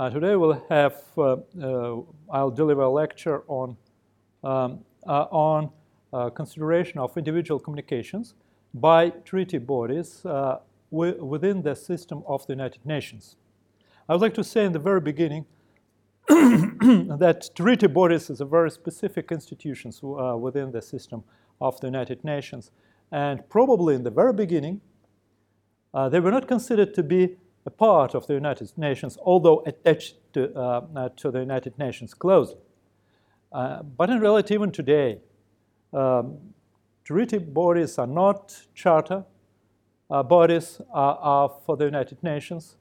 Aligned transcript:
Uh, 0.00 0.08
today 0.08 0.34
we'll 0.34 0.64
have, 0.70 0.96
uh, 1.18 1.36
uh, 1.62 2.00
I'll 2.32 2.50
deliver 2.50 2.80
a 2.80 2.88
lecture 2.88 3.42
on, 3.48 3.76
um, 4.42 4.82
uh, 5.06 5.26
on 5.30 5.70
consideration 6.34 6.98
of 6.98 7.14
individual 7.18 7.60
communications 7.60 8.32
by 8.72 9.10
treaty 9.10 9.58
bodies 9.58 10.24
within 10.90 11.60
the 11.60 11.74
system 11.74 12.22
of 12.26 12.46
the 12.46 12.54
United 12.54 12.86
Nations. 12.86 13.36
I 14.08 14.14
would 14.14 14.22
like 14.22 14.32
to 14.36 14.42
say 14.42 14.64
in 14.64 14.72
the 14.72 14.78
very 14.78 15.02
beginning 15.02 15.44
that 16.28 17.50
treaty 17.54 17.86
bodies 17.86 18.30
is 18.30 18.40
a 18.40 18.46
very 18.46 18.70
specific 18.70 19.30
institutions 19.30 20.00
within 20.02 20.72
the 20.72 20.80
system 20.80 21.24
of 21.60 21.78
the 21.82 21.88
United 21.88 22.24
Nations. 22.24 22.70
And 23.12 23.46
probably 23.50 23.96
in 23.96 24.04
the 24.04 24.10
very 24.10 24.32
beginning, 24.32 24.80
uh, 25.92 26.08
they 26.08 26.20
were 26.20 26.30
not 26.30 26.48
considered 26.48 26.94
to 26.94 27.02
be 27.02 27.36
a 27.66 27.70
part 27.70 28.14
of 28.14 28.26
the 28.26 28.34
United 28.34 28.72
Nations, 28.76 29.18
although 29.22 29.62
attached 29.66 30.16
to, 30.32 30.54
uh, 30.54 30.86
uh, 30.96 31.08
to 31.16 31.30
the 31.30 31.40
United 31.40 31.78
Nations 31.78 32.14
closely. 32.14 32.60
Uh, 33.52 33.82
but 33.82 34.08
in 34.10 34.20
reality, 34.20 34.54
even 34.54 34.70
today, 34.70 35.18
um, 35.92 36.38
treaty 37.04 37.38
bodies 37.38 37.98
are 37.98 38.06
not 38.06 38.56
charter 38.74 39.24
uh, 40.10 40.22
bodies 40.22 40.80
are, 40.92 41.16
are 41.18 41.52
for 41.64 41.76
the 41.76 41.84
United 41.84 42.22
Nations, 42.22 42.76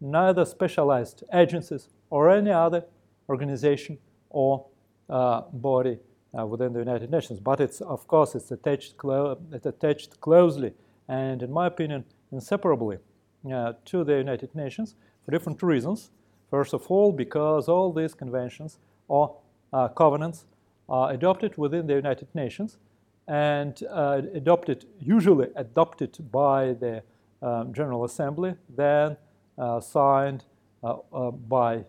neither 0.00 0.44
specialized 0.44 1.24
agencies 1.32 1.88
or 2.10 2.30
any 2.30 2.50
other 2.50 2.84
organization 3.28 3.98
or 4.30 4.66
uh, 5.08 5.42
body 5.52 5.98
uh, 6.38 6.44
within 6.44 6.72
the 6.72 6.78
United 6.78 7.10
Nations. 7.10 7.40
But 7.40 7.60
it's, 7.60 7.80
of 7.80 8.06
course, 8.06 8.34
it's 8.34 8.50
attached, 8.50 8.96
clo- 8.96 9.38
it's 9.52 9.66
attached 9.66 10.20
closely 10.20 10.74
and, 11.08 11.42
in 11.42 11.50
my 11.50 11.66
opinion, 11.66 12.04
inseparably 12.32 12.98
to 13.44 14.04
the 14.04 14.16
United 14.16 14.54
Nations 14.54 14.94
for 15.24 15.30
different 15.30 15.62
reasons. 15.62 16.10
First 16.50 16.74
of 16.74 16.86
all, 16.90 17.12
because 17.12 17.68
all 17.68 17.92
these 17.92 18.14
conventions 18.14 18.78
or 19.08 19.36
uh, 19.72 19.88
covenants 19.88 20.46
are 20.88 21.10
adopted 21.12 21.56
within 21.56 21.86
the 21.86 21.94
United 21.94 22.28
Nations 22.34 22.78
and 23.26 23.82
uh, 23.90 24.22
adopted, 24.34 24.86
usually 25.00 25.48
adopted 25.56 26.16
by 26.30 26.74
the 26.74 27.02
um, 27.42 27.72
General 27.72 28.04
Assembly, 28.04 28.54
then 28.74 29.16
uh, 29.58 29.80
signed 29.80 30.44
uh, 30.82 30.96
uh, 31.12 31.30
by 31.30 31.84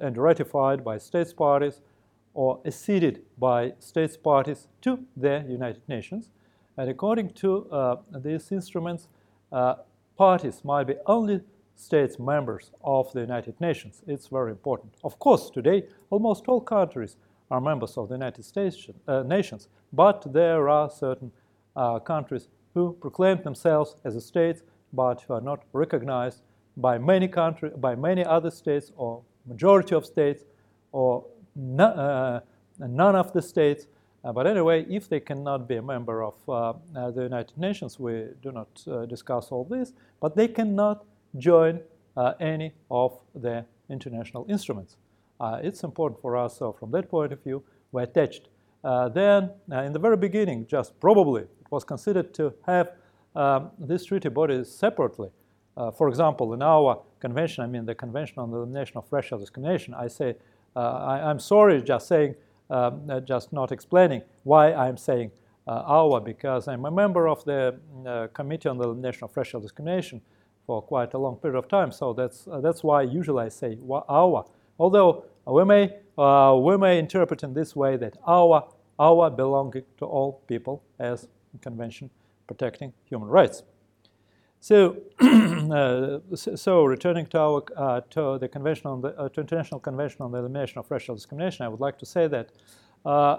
and 0.00 0.16
ratified 0.16 0.82
by 0.82 0.96
states 0.96 1.32
parties 1.32 1.82
or 2.34 2.60
acceded 2.64 3.22
by 3.38 3.72
states 3.78 4.16
parties 4.16 4.68
to 4.80 5.04
the 5.16 5.44
United 5.48 5.82
Nations. 5.88 6.30
And 6.76 6.88
according 6.88 7.30
to 7.30 7.70
uh, 7.70 7.96
these 8.14 8.50
instruments, 8.52 9.08
uh, 9.52 9.74
parties 10.20 10.62
might 10.64 10.86
be 10.86 10.96
only 11.06 11.40
states 11.76 12.18
members 12.18 12.72
of 12.84 13.10
the 13.14 13.20
United 13.20 13.58
Nations. 13.58 14.02
It's 14.06 14.26
very 14.26 14.50
important. 14.50 14.92
Of 15.02 15.18
course, 15.18 15.48
today, 15.48 15.84
almost 16.10 16.44
all 16.46 16.60
countries 16.60 17.16
are 17.50 17.58
members 17.58 17.96
of 17.96 18.08
the 18.10 18.16
United 18.16 18.44
States, 18.44 18.76
uh, 19.08 19.22
Nations, 19.22 19.68
but 19.94 20.30
there 20.30 20.68
are 20.68 20.90
certain 20.90 21.32
uh, 21.74 22.00
countries 22.00 22.48
who 22.74 22.92
proclaim 23.00 23.40
themselves 23.42 23.96
as 24.04 24.22
states 24.22 24.60
but 24.92 25.22
who 25.22 25.32
are 25.32 25.40
not 25.40 25.60
recognized 25.72 26.42
by 26.76 26.98
many 26.98 27.26
country, 27.26 27.70
by 27.78 27.94
many 27.94 28.22
other 28.22 28.50
states 28.50 28.92
or 28.96 29.22
majority 29.46 29.94
of 29.94 30.04
states 30.04 30.44
or 30.92 31.24
no, 31.56 31.84
uh, 31.84 32.40
none 32.78 33.16
of 33.16 33.32
the 33.32 33.40
states. 33.40 33.86
Uh, 34.22 34.32
but 34.32 34.46
anyway, 34.46 34.84
if 34.88 35.08
they 35.08 35.20
cannot 35.20 35.66
be 35.66 35.76
a 35.76 35.82
member 35.82 36.22
of 36.22 36.34
uh, 36.48 36.72
the 37.10 37.22
United 37.22 37.56
Nations, 37.56 37.98
we 37.98 38.26
do 38.42 38.52
not 38.52 38.68
discuss 39.08 39.48
all 39.50 39.64
this, 39.64 39.92
but 40.20 40.36
they 40.36 40.48
cannot 40.48 41.04
join 41.38 41.80
any 42.38 42.72
of 42.90 43.18
the 43.34 43.64
international 43.88 44.44
instruments. 44.48 44.96
it's 45.62 45.84
important 45.84 46.20
for 46.20 46.36
us, 46.36 46.58
so 46.58 46.72
from 46.72 46.90
that 46.90 47.08
point 47.08 47.32
of 47.32 47.42
view, 47.42 47.62
we're 47.92 48.02
attached. 48.02 48.48
then, 49.14 49.50
in 49.70 49.92
the 49.92 49.98
very 49.98 50.18
beginning, 50.18 50.66
just 50.66 50.98
probably, 51.00 51.42
it 51.42 51.70
was 51.70 51.82
considered 51.84 52.34
to 52.34 52.52
have 52.66 52.90
um, 53.34 53.70
treaty 54.06 54.28
bodies 54.28 54.70
separately. 54.70 55.30
Uh, 55.76 55.90
for 55.90 56.08
example, 56.08 56.52
in 56.52 56.62
our 56.62 57.00
convention, 57.20 57.64
I 57.64 57.66
mean 57.66 57.86
the 57.86 57.94
Convention 57.94 58.38
on 58.38 58.50
the 58.50 58.56
Elimination 58.58 58.96
of 58.98 59.04
Racial 59.10 59.38
Discrimination, 59.38 59.94
I 59.94 60.08
say 60.08 60.36
uh, 60.76 60.80
I, 60.80 61.30
am 61.30 61.38
sorry 61.38 61.82
just 61.82 62.06
saying, 62.08 62.34
um, 62.70 63.10
uh, 63.10 63.20
just 63.20 63.52
not 63.52 63.72
explaining 63.72 64.22
why 64.44 64.72
I'm 64.72 64.96
saying 64.96 65.32
uh, 65.66 65.82
our, 65.86 66.20
because 66.20 66.68
I'm 66.68 66.84
a 66.84 66.90
member 66.90 67.28
of 67.28 67.44
the 67.44 67.78
Committee 68.32 68.68
on 68.68 68.78
the 68.78 68.84
Elimination 68.84 69.24
of 69.24 69.36
Racial 69.36 69.60
Discrimination 69.60 70.20
for 70.66 70.80
quite 70.82 71.14
a 71.14 71.18
long 71.18 71.36
period 71.36 71.58
of 71.58 71.68
time. 71.68 71.92
So 71.92 72.12
that's, 72.12 72.48
that's 72.62 72.82
why 72.82 73.02
usually 73.02 73.44
I 73.44 73.48
say 73.48 73.78
our. 74.08 74.44
Although 74.78 75.24
we 75.46 75.64
may, 75.64 75.96
we 76.16 76.76
may 76.76 76.98
interpret 76.98 77.42
in 77.42 77.54
this 77.54 77.76
way 77.76 77.96
that 77.96 78.16
our, 78.26 78.68
our 78.98 79.30
belonging 79.30 79.84
to 79.98 80.04
all 80.04 80.42
people 80.46 80.82
as 80.98 81.28
convention 81.60 82.10
protecting 82.46 82.92
human 83.04 83.28
rights. 83.28 83.62
So, 84.62 84.98
uh, 85.20 86.36
so 86.36 86.84
returning 86.84 87.24
to, 87.28 87.38
our, 87.38 87.62
uh, 87.76 88.02
to 88.10 88.36
the 88.38 88.46
convention 88.46 88.88
on 88.88 89.00
the 89.00 89.08
uh, 89.18 89.30
to 89.30 89.40
International 89.40 89.80
Convention 89.80 90.20
on 90.20 90.32
the 90.32 90.38
Elimination 90.38 90.78
of 90.78 90.90
Racial 90.90 91.14
Discrimination, 91.14 91.64
I 91.64 91.68
would 91.68 91.80
like 91.80 91.98
to 91.98 92.06
say 92.06 92.28
that 92.28 92.50
uh, 93.06 93.38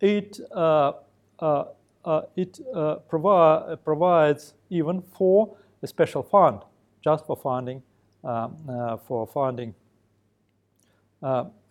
it 0.00 0.38
uh, 0.54 0.92
uh, 1.40 1.64
it 2.36 2.60
provi- 3.08 3.76
provides 3.82 4.54
even 4.68 5.02
for 5.16 5.56
a 5.82 5.86
special 5.86 6.22
fund, 6.22 6.60
just 7.02 7.24
for 7.26 7.36
funding 7.36 7.82
um, 8.22 9.00
for 9.06 9.26
funding 9.26 9.74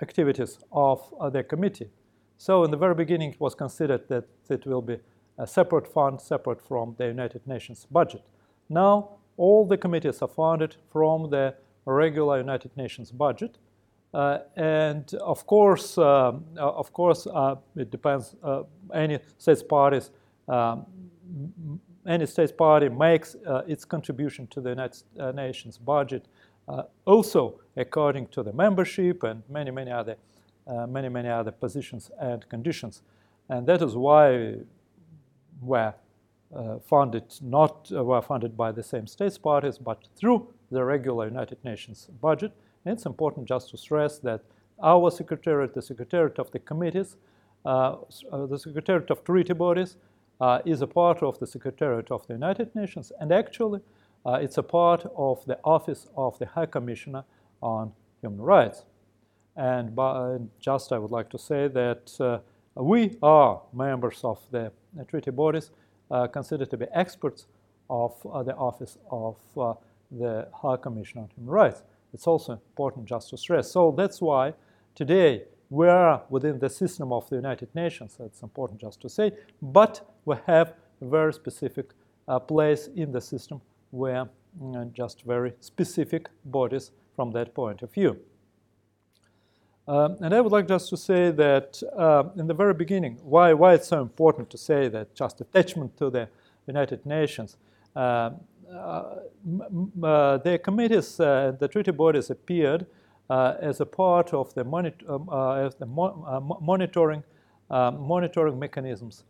activities 0.02 0.57
of 0.72 1.02
the 1.31 1.44
committee. 1.44 1.90
So, 2.38 2.63
in 2.63 2.72
the 2.72 2.78
very 2.78 2.96
beginning, 2.96 3.34
it 3.34 3.40
was 3.40 3.53
considered 3.53 4.07
that 4.09 4.25
it 4.50 4.66
will 4.66 4.81
be 4.81 4.97
a 5.38 5.46
separate 5.46 5.88
fund, 5.88 6.19
separate 6.19 6.62
from 6.62 6.96
the 6.97 7.06
United 7.06 7.46
Nations 7.46 7.86
budget. 7.90 8.24
Now, 8.69 9.17
all 9.38 9.66
the 9.66 9.78
committees 9.78 10.22
are 10.22 10.28
funded 10.28 10.75
from 10.91 11.29
the 11.29 11.55
regular 11.85 12.38
United 12.39 12.75
Nations 12.75 13.11
budget. 13.11 13.57
Uh, 14.13 14.39
and 14.55 15.13
of 15.16 15.45
course, 15.45 15.97
um, 15.97 16.44
uh, 16.57 16.72
of 16.72 16.91
course, 16.94 17.27
uh, 17.27 17.56
it 17.75 17.91
depends. 17.91 18.35
Uh, 18.44 18.63
any 18.94 19.19
states 19.38 19.63
parties, 19.63 20.11
um, 20.47 20.85
any 22.06 22.25
states 22.25 22.51
party 22.51 22.89
makes 22.89 23.35
uh, 23.35 23.61
its 23.67 23.85
contribution 23.85 24.47
to 24.47 24.61
the 24.61 24.69
United 24.69 25.03
uh, 25.19 25.31
Nations 25.31 25.77
budget, 25.77 26.25
also 27.06 27.59
according 27.75 28.27
to 28.27 28.44
the 28.44 28.51
membership 28.51 29.23
and 29.23 29.44
many, 29.50 29.72
many 29.72 29.91
other, 29.91 30.16
many, 30.88 31.09
many 31.09 31.29
other 31.29 31.51
positions 31.51 32.11
and 32.19 32.47
conditions. 32.50 33.03
And 33.50 33.67
that 33.67 33.81
is 33.81 33.95
why, 33.95 34.56
where 35.61 35.89
uh, 35.89 35.91
funded 36.88 37.24
not 37.41 37.91
uh, 37.94 38.03
were 38.03 38.22
funded 38.22 38.56
by 38.56 38.72
the 38.72 38.84
same 38.84 39.08
states 39.08 39.38
parties, 39.38 39.78
but 39.78 40.08
through 40.16 40.47
the 40.72 40.84
regular 40.84 41.28
United 41.28 41.58
Nations 41.63 42.09
budget. 42.22 42.52
And 42.85 42.94
it's 42.94 43.06
important 43.06 43.47
just 43.47 43.69
to 43.72 43.78
stress 43.78 44.19
that 44.19 44.41
our 44.81 45.12
secretariat, 45.12 45.74
the 45.74 45.81
secretariat 45.81 46.40
of 46.40 46.52
the 46.52 46.59
committees, 46.59 47.18
uh, 47.66 47.96
uh 48.31 48.46
the 48.46 48.59
secretariat 48.59 49.09
of 49.09 49.24
treaty 49.24 49.53
bodies, 49.53 49.97
uh, 50.40 50.59
is 50.66 50.81
a 50.81 50.88
part 50.88 51.24
of 51.24 51.40
the 51.40 51.47
secretariat 51.47 52.12
of 52.12 52.25
the 52.28 52.34
United 52.34 52.74
Nations, 52.75 53.12
and 53.19 53.31
actually, 53.31 53.81
uh, 54.25 54.34
it's 54.34 54.57
a 54.57 54.63
part 54.63 55.06
of 55.16 55.44
the 55.46 55.57
office 55.63 56.07
of 56.16 56.38
the 56.40 56.46
High 56.46 56.66
Commissioner 56.68 57.24
on 57.62 57.91
Human 58.22 58.41
Rights. 58.41 58.86
And 59.56 59.96
by, 59.96 60.38
just 60.59 60.91
I 60.91 61.00
would 61.00 61.12
like 61.12 61.30
to 61.31 61.40
say 61.40 61.68
that 61.68 62.41
we 62.75 63.18
are 63.24 63.62
members 63.74 64.24
of 64.24 64.40
the 64.52 64.72
treaty 65.07 65.31
bodies 65.31 65.72
uh, 65.72 65.74
considered 66.31 66.69
to 66.72 66.78
be 66.78 66.85
experts 66.94 67.47
of 67.90 68.13
uh, 68.25 68.44
the 68.44 68.56
Office 68.56 68.97
of 69.12 69.38
uh, 69.57 69.73
the 70.12 70.47
High 70.53 70.78
Commissioner 70.78 71.23
on 71.23 71.29
Human 71.35 71.53
Rights. 71.53 71.84
It's 72.13 72.28
also 72.28 72.53
important 72.53 73.06
just 73.06 73.29
to 73.29 73.38
stress. 73.38 73.72
So 73.72 73.94
that's 73.95 74.22
why 74.22 74.53
today 74.95 75.44
we 75.69 75.88
are 75.88 76.24
within 76.30 76.59
the 76.59 76.69
system 76.69 77.12
of 77.12 77.30
the 77.30 77.36
United 77.36 77.74
Nations. 77.75 78.15
That's 78.19 78.42
important 78.42 78.80
just 78.80 79.01
to 79.01 79.09
say. 79.09 79.31
But 79.62 80.01
we 80.25 80.36
have 80.45 80.74
a 81.01 81.06
very 81.06 81.33
specific 81.33 81.92
uh, 82.27 82.39
place 82.39 82.89
in 82.95 83.12
the 83.12 83.21
system 83.21 83.62
where 83.92 84.27
uh, 84.75 84.86
just 84.94 85.24
very 85.24 85.54
specific 85.59 86.30
bodies 86.45 86.92
from 87.15 87.31
that 87.31 87.54
point 87.54 87.81
of 87.81 87.94
view. 87.94 88.18
Um, 89.88 90.18
and 90.19 90.34
I 90.34 90.42
would 90.42 90.51
like 90.51 90.68
just 90.68 90.89
to 90.89 90.98
say 90.98 91.31
that 91.31 91.81
uh, 91.98 92.25
in 92.36 92.48
the 92.48 92.54
very 92.54 92.74
beginning, 92.74 93.19
why, 93.24 93.54
why 93.54 93.74
it's 93.74 93.88
so 93.88 94.01
important 94.01 94.50
to 94.50 94.57
say 94.57 94.89
that 94.89 95.16
just 95.16 95.39
attachment 95.39 95.95
to 95.98 96.10
the 96.10 96.28
United 96.68 97.06
Nations. 97.06 97.56
Uh, 97.95 98.31
uh, 98.69 99.19
uh 100.04 100.38
the 100.39 100.60
committees, 100.62 101.19
uh, 101.22 101.54
the 101.57 101.69
treaty 101.69 101.92
bodies 101.92 102.30
appeared 102.30 102.86
uh, 103.30 103.54
as 103.62 103.80
a 103.80 103.86
part 103.86 104.34
of 104.34 104.54
the, 104.56 104.63
monitor, 104.66 105.10
um, 105.10 105.25
the 105.80 105.86
mo 105.86 106.57
monitoring, 106.62 107.24
monitoring 107.69 108.60
mechanisms 108.60 109.24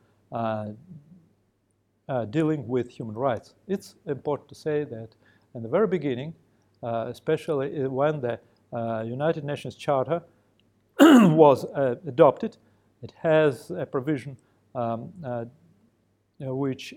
dealing 2.32 2.68
with 2.68 2.90
human 2.90 3.16
rights. 3.16 3.54
It's 3.68 3.94
important 4.08 4.50
to 4.50 4.56
say 4.56 4.86
that 4.86 5.10
in 5.54 5.62
the 5.62 5.70
very 5.70 5.88
beginning, 5.88 6.34
especially 6.82 7.88
when 7.88 8.22
the 8.22 8.40
United 9.06 9.44
Nations 9.44 9.76
Charter 9.76 10.24
was 11.36 11.66
adopted. 12.06 12.58
It 13.02 13.14
has 13.22 13.72
a 13.72 13.86
provision 13.86 14.38
um, 14.76 15.12
which 16.40 16.94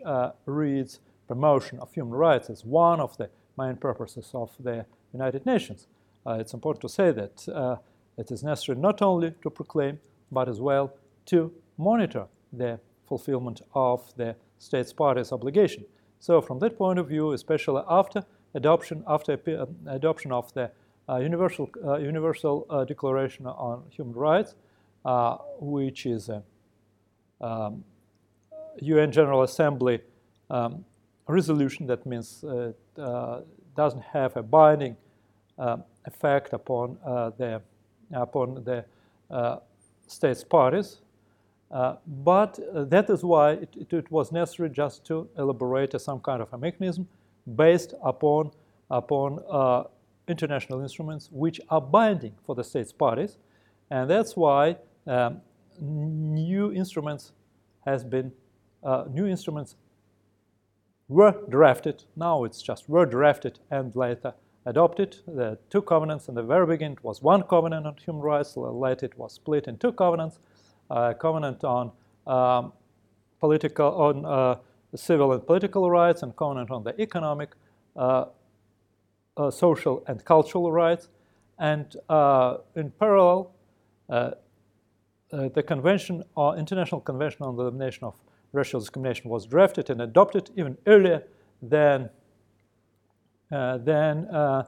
reads 0.47 1.01
promotion 1.31 1.79
of 1.79 1.93
human 1.95 2.13
rights 2.13 2.51
as 2.51 2.65
one 2.65 2.99
of 2.99 3.17
the 3.17 3.31
main 3.57 3.77
purposes 3.77 4.31
of 4.35 4.51
the 4.59 4.85
United 5.13 5.47
Nations. 5.47 5.87
Uh, 6.27 6.39
it's 6.41 6.55
important 6.55 6.83
to 6.83 6.89
say 6.89 7.13
that 7.13 7.49
uh, 7.49 7.77
it 8.17 8.31
is 8.31 8.43
necessary 8.43 8.79
not 8.79 9.01
only 9.01 9.33
to 9.43 9.49
proclaim, 9.51 10.01
but 10.33 10.49
as 10.49 10.61
well 10.61 10.93
to 11.27 11.53
monitor 11.79 12.27
the 12.53 12.81
fulfillment 13.07 13.63
of 13.75 14.13
the 14.17 14.35
states 14.59 14.93
parties 14.93 15.33
obligation. 15.33 15.85
So 16.19 16.41
from 16.41 16.59
that 16.59 16.77
point 16.77 16.99
of 16.99 17.07
view, 17.09 17.33
especially 17.33 17.83
after 17.89 18.25
adoption, 18.55 19.05
after 19.07 19.33
uh, 19.35 19.67
adoption 19.87 20.33
of 20.33 20.53
the 20.55 20.65
uh, 20.65 20.69
Universal, 21.19 21.71
uh, 21.85 21.97
Universal 21.97 22.67
uh, 22.71 22.85
Declaration 22.85 23.47
on 23.47 23.83
Human 23.91 24.15
Rights, 24.15 24.55
which 25.59 26.07
is 26.07 26.29
a 26.29 26.43
um, 27.41 27.85
UN 28.81 29.11
General 29.11 29.43
Assembly 29.43 30.01
um, 30.51 30.85
resolution 31.27 31.87
that 31.87 32.05
means 32.07 32.45
it 32.47 32.79
uh, 32.99 33.41
doesn't 33.77 34.03
have 34.03 34.37
a 34.37 34.43
binding 34.43 34.97
uh, 35.59 35.79
effect 36.07 36.53
upon 36.53 36.99
the 37.39 37.61
upon 38.13 38.65
the 38.65 38.85
states 40.07 40.45
parties. 40.45 41.01
but 41.71 42.59
that 42.91 43.09
is 43.09 43.23
why 43.23 43.53
it, 43.53 43.77
it, 43.77 43.93
it, 43.93 44.11
was 44.11 44.33
necessary 44.33 44.69
just 44.69 45.05
to 45.05 45.29
elaborate 45.39 46.01
some 46.01 46.19
kind 46.21 46.43
of 46.43 46.53
a 46.53 46.59
mechanism 46.59 47.07
based 47.57 47.95
upon 48.03 48.51
upon 48.91 49.39
international 50.31 50.81
instruments 50.81 51.29
which 51.33 51.61
are 51.69 51.81
binding 51.81 52.35
for 52.45 52.55
the 52.55 52.65
states 52.65 52.93
parties, 52.93 53.39
and 53.91 54.09
that's 54.09 54.37
why 54.37 54.77
um, 55.07 55.41
new 55.81 56.73
instruments 56.73 57.33
has 57.85 58.05
been 58.05 58.33
uh, 58.83 59.05
new 59.11 59.27
instruments 59.27 59.77
were 61.09 61.35
drafted. 61.49 62.05
Now 62.17 62.45
it's 62.45 62.63
just 62.63 62.89
were 62.89 63.07
drafted 63.07 63.59
and 63.71 63.95
later 63.97 64.35
adopted. 64.65 65.17
The 65.27 65.59
two 65.69 65.83
covenants 65.83 66.29
in 66.29 66.35
the 66.35 66.43
very 66.43 66.67
beginning 66.67 66.99
was 67.03 67.23
one 67.23 67.43
covenant 67.43 67.87
on 67.87 67.97
human 67.97 68.23
rights. 68.23 68.57
Later 68.57 69.07
it 69.07 69.19
was 69.19 69.33
split 69.33 69.67
in 69.67 69.77
two 69.77 69.93
covenants: 69.93 70.39
a 70.91 71.15
covenant 71.15 71.65
on 71.65 71.93
um, 72.27 72.73
political, 73.41 73.89
on 73.95 74.25
uh, 74.25 74.57
civil 74.95 75.33
and 75.33 75.47
political 75.47 75.91
rights, 75.91 76.23
and 76.23 76.35
covenant 76.37 76.71
on 76.71 76.85
the 76.85 76.99
economic, 77.01 77.51
uh, 77.97 78.27
social, 79.51 80.03
and 80.07 80.25
cultural 80.25 80.71
rights. 80.71 81.09
And 81.59 81.95
uh, 82.09 82.59
in 82.75 82.91
parallel, 82.91 83.53
uh, 84.09 84.33
uh, 85.33 85.49
the 85.49 85.63
convention, 85.63 86.25
or 86.35 86.57
International 86.57 87.01
Convention 87.01 87.43
on 87.43 87.57
the 87.57 87.63
Elimination 87.63 88.05
of 88.05 88.17
racial 88.53 88.81
discrimination 88.81 89.31
was 89.31 89.47
drafted 89.47 89.91
and 89.91 90.03
adopted 90.03 90.51
even 90.57 90.77
earlier 90.87 91.23
than, 91.63 92.11
uh, 93.53 93.79
than 93.79 94.27
uh, 94.27 94.65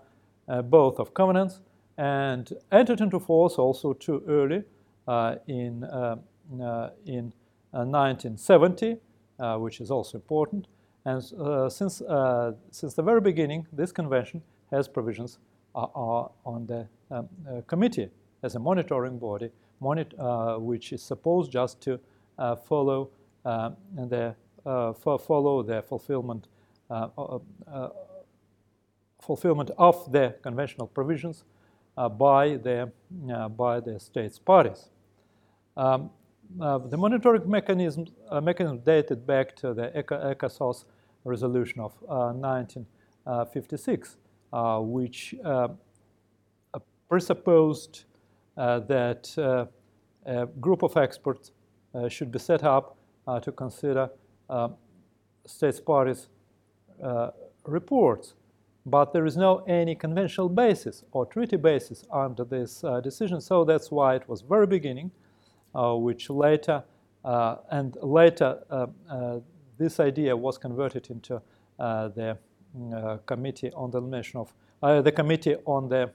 uh, 0.48 0.62
both 0.62 0.98
of 0.98 1.14
covenants 1.14 1.60
and 1.98 2.52
entered 2.70 3.00
into 3.00 3.18
force 3.18 3.54
also 3.54 3.92
too 3.92 4.22
early 4.28 4.62
uh, 5.08 5.36
in, 5.46 5.84
uh, 5.84 6.16
uh, 6.60 6.90
in 7.06 7.32
1970, 7.72 8.96
which 9.58 9.80
is 9.80 9.90
also 9.90 10.18
important. 10.18 10.66
And 11.04 11.22
since, 11.72 12.02
since 12.70 12.94
the 12.94 13.02
very 13.02 13.20
beginning, 13.20 13.66
this 13.72 13.90
convention 13.92 14.42
has 14.70 14.88
provisions 14.88 15.38
on 15.74 16.66
the 16.66 16.86
um, 17.10 17.28
committee 17.66 18.08
as 18.42 18.54
a 18.54 18.58
monitoring 18.58 19.18
body, 19.18 19.50
monitor, 19.80 20.58
which 20.58 20.92
is 20.92 21.02
supposed 21.02 21.50
just 21.50 21.80
to 21.82 21.98
follow 22.64 23.10
uh, 23.44 23.70
and 23.96 24.10
they 24.10 24.32
uh, 24.64 24.92
follow 24.92 25.62
the 25.62 25.82
fulfillment 25.82 26.46
uh, 26.90 27.08
fulfillment 29.20 29.70
of 29.78 30.12
the 30.12 30.34
conventional 30.42 30.86
provisions 30.86 31.44
by 32.18 32.56
the 32.56 32.90
by 33.56 33.80
the 33.80 33.98
states 33.98 34.38
parties. 34.38 34.90
Um, 35.76 36.10
Uh, 36.60 36.78
the 36.78 36.96
monitoring 36.96 37.48
mechanism 37.48 38.06
uh, 38.30 38.40
mechanism 38.40 38.78
dated 38.80 39.26
back 39.26 39.56
to 39.56 39.72
the 39.72 39.90
ECOSOC 39.94 40.84
resolution 41.24 41.80
of 41.80 41.92
uh, 42.08 42.32
1956, 42.32 44.16
which 44.80 45.34
presupposed 47.08 48.04
that 48.56 49.68
a 50.26 50.46
group 50.60 50.82
of 50.82 50.96
experts 50.96 51.52
should 52.08 52.30
be 52.30 52.38
set 52.38 52.64
up 52.64 52.96
uh, 53.26 53.38
to 53.40 53.52
consider 53.52 54.10
uh, 54.50 54.68
states 55.46 55.80
parties 55.80 56.28
uh, 57.02 57.30
reports. 57.64 58.34
But 58.84 59.12
there 59.12 59.26
is 59.26 59.36
no 59.36 59.58
any 59.68 59.94
conventional 59.94 60.48
basis 60.48 61.04
or 61.12 61.24
treaty 61.24 61.56
basis 61.56 62.04
under 62.12 62.44
this 62.44 62.84
decision, 63.04 63.40
so 63.40 63.64
that's 63.64 63.92
why 63.92 64.16
it 64.16 64.28
was 64.28 64.40
very 64.42 64.66
beginning, 64.66 65.12
which 65.74 66.30
later 66.30 66.84
and 67.24 67.96
later 68.02 68.58
this 69.78 70.00
idea 70.00 70.36
was 70.36 70.58
converted 70.58 71.10
into 71.10 71.40
the 71.78 72.36
uh, 72.94 73.18
committee 73.26 73.70
on 73.74 73.90
the 73.90 73.98
elimination 73.98 74.40
of 74.40 74.54
uh, 74.82 75.02
the 75.02 75.12
committee 75.12 75.56
on 75.66 75.90
the 75.90 76.10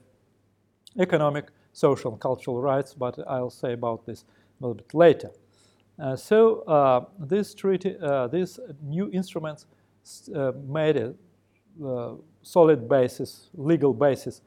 economic, 0.98 1.50
social, 1.72 2.10
and 2.10 2.20
cultural 2.20 2.60
rights. 2.60 2.94
But 2.94 3.16
I'll 3.28 3.50
say 3.50 3.74
about 3.74 4.04
this 4.04 4.24
a 4.60 4.66
little 4.66 4.74
bit 4.74 4.92
later. 4.92 5.30
Uh, 5.98 6.16
so 6.16 6.62
uh, 6.62 7.04
this 7.18 7.54
treaty, 7.54 7.96
uh, 8.02 8.26
these 8.26 8.58
new 8.82 9.08
instruments 9.12 9.66
made 10.66 10.96
a 10.96 11.14
solid 12.42 12.88
basis, 12.88 13.50
legal 13.54 13.94
basis 13.94 14.40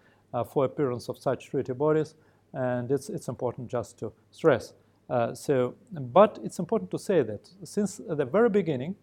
for 0.51 0.65
appearance 0.65 1.07
of 1.07 1.17
such 1.17 1.49
treaty 1.49 1.73
bodies, 1.73 2.15
and 2.53 2.91
it's, 2.91 3.09
it's 3.09 3.29
important 3.29 3.69
just 3.69 3.97
to 3.99 4.11
stress. 4.31 4.73
Uh, 5.11 5.35
so, 5.35 5.75
but 5.91 6.39
it's 6.41 6.57
important 6.57 6.89
to 6.89 6.97
say 6.97 7.21
that 7.21 7.49
since 7.65 7.99
the 8.07 8.23
very 8.23 8.49
beginning, 8.49 8.95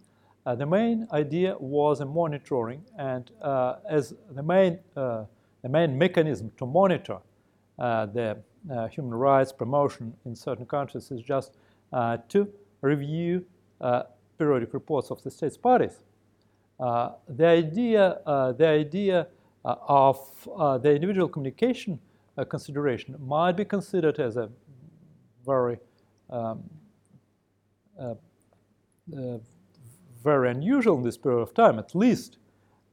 uh, 0.47 0.55
the 0.55 0.65
main 0.65 1.07
idea 1.13 1.55
was 1.61 2.01
a 2.01 2.07
monitoring, 2.07 2.83
and 2.97 3.31
uh, 3.43 3.75
as 3.87 4.15
the 4.31 4.43
main 4.43 4.79
the 4.95 5.69
main 5.69 5.99
mechanism 5.99 6.51
to 6.57 6.65
monitor 6.65 7.19
the 7.77 8.39
human 8.91 9.13
rights 9.13 9.53
promotion 9.53 10.15
in 10.25 10.35
certain 10.35 10.65
countries 10.65 11.11
is 11.11 11.21
just 11.21 11.59
uh, 11.93 12.17
to 12.29 12.49
review 12.81 13.45
uh, 13.83 14.05
periodic 14.39 14.73
reports 14.73 15.11
of 15.11 15.23
the 15.23 15.31
states 15.31 15.59
parties. 15.59 15.99
Uh, 16.81 17.11
the 17.29 17.47
idea, 17.47 18.19
the 18.57 18.67
idea 18.67 19.27
of 19.65 20.17
the 20.83 20.91
individual 20.95 21.29
communication 21.29 21.99
consideration 22.49 23.15
might 23.27 23.53
be 23.53 23.65
considered 23.65 24.19
as 24.19 24.39
a 24.39 24.49
very 25.45 25.79
um, 26.31 26.63
uh, 27.99 28.15
uh, 29.17 29.39
very 30.23 30.51
unusual 30.51 30.97
in 30.97 31.03
this 31.03 31.17
period 31.17 31.41
of 31.41 31.55
time, 31.55 31.79
at 31.79 31.95
least 31.95 32.39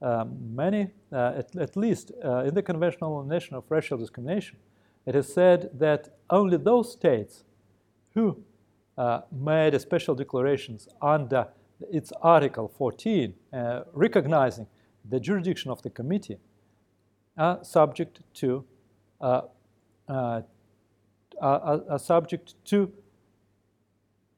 um, 0.01 0.55
many, 0.55 0.87
uh, 1.11 1.33
at, 1.37 1.55
at, 1.55 1.75
least 1.75 2.11
in 2.11 2.53
the 2.53 2.61
conventional 2.61 3.15
elimination 3.15 3.55
of 3.55 3.63
racial 3.69 3.97
discrimination, 3.97 4.57
it 5.05 5.15
is 5.15 5.33
said 5.33 5.69
that 5.73 6.09
only 6.29 6.57
those 6.57 6.91
states 6.91 7.43
who 8.13 8.43
uh, 8.97 9.21
made 9.31 9.79
special 9.81 10.15
declarations 10.15 10.87
under 11.01 11.47
its 11.91 12.13
Article 12.21 12.71
14, 12.77 13.33
uh, 13.51 13.81
recognizing 13.93 14.67
the 15.09 15.19
jurisdiction 15.19 15.69
of 15.69 15.81
the 15.81 15.89
committee, 15.89 16.37
are 17.37 17.61
subject 17.63 18.21
to 18.33 18.63
uh, 19.19 19.41
uh 20.07 20.41
are, 21.41 21.81
are 21.89 21.99
subject 21.99 22.55
to 22.63 22.89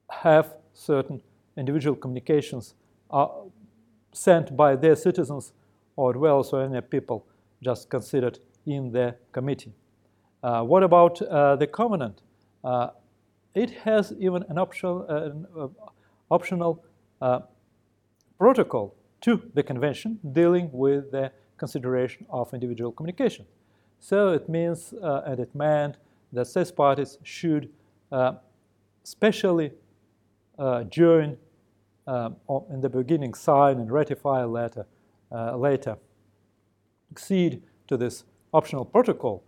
have 0.10 0.56
certain 0.74 1.22
individual 1.56 1.96
communications 1.96 2.76
uh, 3.12 3.28
sent 4.12 4.56
by 4.56 4.76
their 4.76 4.96
citizens 4.96 5.54
or 5.96 6.16
any 6.62 6.82
people 6.82 7.26
just 7.62 7.90
considered 7.90 8.40
in 8.66 8.92
the 8.92 9.16
committee. 9.32 9.74
Uh, 10.44 10.62
what 10.62 10.84
about 10.84 11.18
the 11.20 11.68
covenant? 11.72 12.22
it 13.58 13.72
has 13.72 14.14
even 14.20 14.44
an 14.50 14.58
optional, 14.58 15.06
uh, 15.10 15.64
uh, 15.64 15.68
optional 16.30 16.84
uh, 17.22 17.40
protocol 18.38 18.94
to 19.22 19.42
the 19.56 19.64
convention 19.64 20.20
dealing 20.32 20.70
with 20.72 21.12
the 21.12 21.32
consideration 21.58 22.26
of 22.30 22.54
individual 22.54 22.92
communication. 22.92 23.46
So 24.00 24.32
it 24.34 24.48
means, 24.48 24.94
uh, 24.94 25.24
and 25.26 25.40
it 25.40 25.56
meant 25.56 25.98
that 26.34 26.46
states 26.46 26.72
parties 26.72 27.18
should 27.24 27.70
uh, 30.58 30.84
specially 30.84 30.84
uh, 30.84 30.84
join 30.90 31.38
in 32.72 32.82
the 32.82 32.90
beginning, 32.90 33.34
sign 33.34 33.80
and 33.80 33.92
ratify 33.92 34.42
a 34.42 34.48
letter, 34.48 34.86
uh, 35.32 35.56
later 35.58 35.98
accede 37.12 37.62
to 37.88 37.98
this 37.98 38.24
optional 38.54 38.86
protocol 38.86 39.44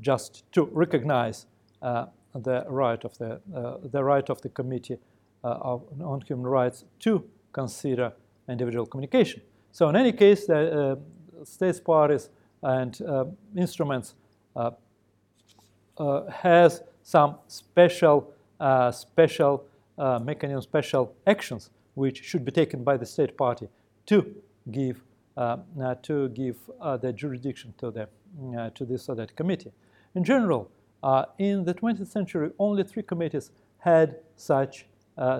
just 0.00 0.44
to 0.52 0.64
recognize 0.72 1.46
uh, 1.82 2.06
the 2.34 2.64
right 2.68 3.04
of 3.04 3.16
the, 3.18 3.40
uh, 3.54 3.76
the 3.82 4.02
right 4.02 4.30
of 4.30 4.40
the 4.42 4.48
Committee 4.48 4.98
on 5.44 6.20
Human 6.26 6.46
Rights 6.46 6.84
to 7.00 7.24
consider 7.52 8.12
individual 8.48 8.86
communication. 8.86 9.40
So 9.72 9.88
in 9.88 9.96
any 9.96 10.12
case, 10.12 10.46
the 10.46 10.98
states 11.44 11.80
parties 11.80 12.30
and 12.62 13.00
instruments 13.56 14.14
has 16.42 16.82
some 17.02 17.36
special 17.46 18.32
special 18.90 19.64
mechanism, 19.98 20.62
special 20.62 21.14
actions 21.26 21.70
which 21.94 22.22
should 22.22 22.44
be 22.44 22.52
taken 22.52 22.84
by 22.84 22.96
the 22.96 23.06
state 23.06 23.36
party 23.36 23.68
to 24.06 24.34
give 24.70 25.02
uh, 25.36 25.56
to 26.02 26.28
give 26.30 26.56
uh, 26.80 26.96
the 26.96 27.12
jurisdiction 27.12 27.72
to 27.78 27.90
the 27.90 28.08
uh, 28.56 28.70
to 28.70 28.84
this 28.84 29.08
or 29.08 29.14
that 29.14 29.34
committee. 29.36 29.72
In 30.14 30.24
general, 30.24 30.70
in 31.38 31.64
the 31.64 31.74
20th 31.74 32.08
century, 32.08 32.50
only 32.58 32.82
three 32.82 33.02
committees 33.02 33.50
had 33.78 34.16
such 34.36 34.86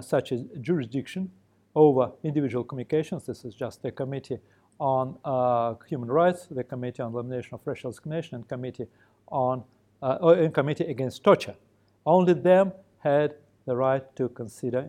such 0.01 0.33
a 0.33 0.39
jurisdiction 0.61 1.31
over 1.75 2.11
individual 2.25 2.65
communications. 2.65 3.27
This 3.27 3.45
is 3.45 3.55
just 3.55 3.83
the 3.83 3.93
committee 3.93 4.39
on 4.79 5.17
uh, 5.25 5.75
human 5.89 6.11
rights, 6.11 6.47
the 6.51 6.65
committee 6.65 7.03
on 7.03 7.13
elimination 7.13 7.55
of 7.55 7.61
racial 7.65 7.91
discrimination, 7.91 8.37
and 8.37 8.49
committee 8.49 8.87
on 9.29 9.65
uh, 10.03 10.49
committee 10.55 10.85
against 10.85 11.25
torture. 11.25 11.55
Only 12.07 12.35
them 12.35 12.73
had 13.01 13.35
the 13.69 13.77
right 13.77 14.05
to 14.17 14.29
consider 14.31 14.81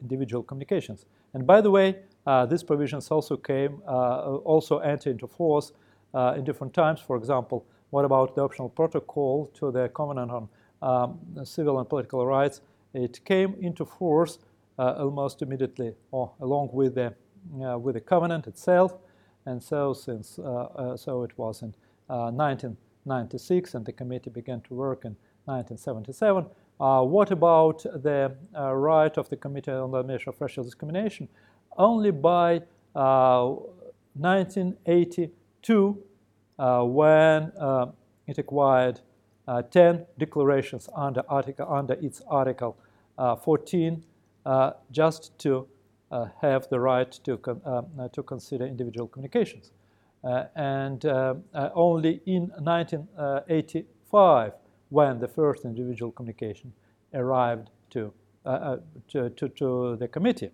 individual, 0.00 0.42
communications. 0.42 1.04
And 1.34 1.46
by 1.46 1.60
the 1.60 1.70
way, 1.70 1.96
uh, 2.26 2.46
these 2.46 2.62
provisions 2.62 3.10
also 3.10 3.36
came, 3.36 3.82
uh, 3.86 4.36
also 4.44 4.78
entered 4.78 5.10
into 5.10 5.26
force 5.26 5.72
uh, 6.14 6.34
in 6.36 6.44
different 6.44 6.72
times. 6.72 7.00
For 7.00 7.16
example, 7.16 7.66
what 7.90 8.04
about 8.04 8.34
the 8.34 8.42
optional 8.42 8.68
protocol 8.68 9.50
to 9.54 9.70
the 9.70 9.88
Covenant 9.88 10.30
on 10.30 10.48
um, 10.82 11.44
Civil 11.44 11.78
and 11.78 11.88
Political 11.88 12.26
Rights? 12.26 12.60
It 12.94 13.24
came 13.24 13.56
into 13.60 13.84
force 13.84 14.38
uh, 14.78 14.94
almost 14.98 15.42
immediately, 15.42 15.94
or 16.10 16.32
along 16.40 16.70
with 16.72 16.94
the 16.94 17.14
uh, 17.64 17.78
with 17.78 17.94
the 17.94 18.00
Covenant 18.00 18.46
itself. 18.46 18.94
And 19.46 19.62
so, 19.62 19.92
since 19.92 20.38
uh, 20.38 20.96
so 20.96 21.22
it 21.22 21.36
was 21.36 21.62
in 21.62 21.74
1996, 22.08 23.74
and 23.74 23.86
the 23.86 23.92
committee 23.92 24.30
began 24.30 24.60
to 24.62 24.74
work 24.74 25.04
in 25.04 25.16
1977. 25.46 26.46
Uh, 26.80 27.02
what 27.02 27.30
about 27.30 27.82
the 27.82 28.34
uh, 28.58 28.74
right 28.74 29.18
of 29.18 29.28
the 29.28 29.36
Committee 29.36 29.70
on 29.70 29.90
the 29.90 29.98
Elimination 29.98 30.30
of 30.30 30.40
Racial 30.40 30.64
Discrimination? 30.64 31.28
Only 31.76 32.10
by 32.10 32.62
uh, 32.94 33.54
1982, 34.14 36.02
uh, 36.58 36.82
when 36.82 37.52
uh, 37.60 37.86
it 38.26 38.38
acquired 38.38 39.00
uh, 39.46 39.60
10 39.60 40.06
declarations 40.18 40.88
under, 40.96 41.22
article, 41.28 41.70
under 41.70 41.94
its 42.00 42.22
Article 42.26 42.78
14, 43.44 44.02
just 44.90 45.38
to 45.38 45.68
have 46.40 46.66
the 46.70 46.80
right 46.80 47.12
to, 47.24 47.36
con 47.36 47.60
to 48.14 48.22
consider 48.22 48.64
individual 48.64 49.06
communications. 49.06 49.72
and 50.54 51.04
only 51.74 52.22
in 52.24 52.50
1985, 52.58 54.52
when 54.90 55.20
the 55.20 55.28
first 55.28 55.64
individual 55.64 56.12
communication 56.12 56.72
arrived 57.14 57.70
to, 57.90 58.12
uh, 58.44 58.48
uh, 58.48 58.76
to, 59.08 59.30
to, 59.30 59.48
to, 59.48 59.96
the 59.96 60.08
committee. 60.08 60.50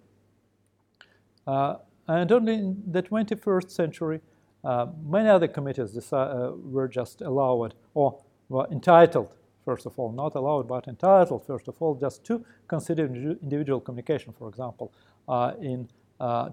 Uh, 1.47 1.77
and 2.09 2.31
only 2.31 2.55
in 2.55 2.83
the 2.87 3.03
21st 3.03 3.71
century, 3.71 4.21
uh, 4.65 4.87
many 5.05 5.29
other 5.29 5.49
committees 5.49 6.13
uh, 6.13 6.53
were 6.65 6.89
just 6.89 7.21
allowed 7.21 7.75
or 7.95 8.19
were 8.49 8.67
entitled, 8.71 9.35
first 9.65 9.87
of 9.87 9.99
all, 9.99 10.13
not 10.13 10.35
allowed, 10.35 10.69
but 10.69 10.87
entitled, 10.87 11.45
first 11.47 11.69
of 11.69 11.75
all, 11.81 11.95
just 11.95 12.25
to 12.25 12.45
consider 12.69 13.07
individual 13.07 13.81
communication. 13.81 14.33
For 14.33 14.49
example, 14.49 14.93
uh, 15.29 15.53
in 15.61 15.89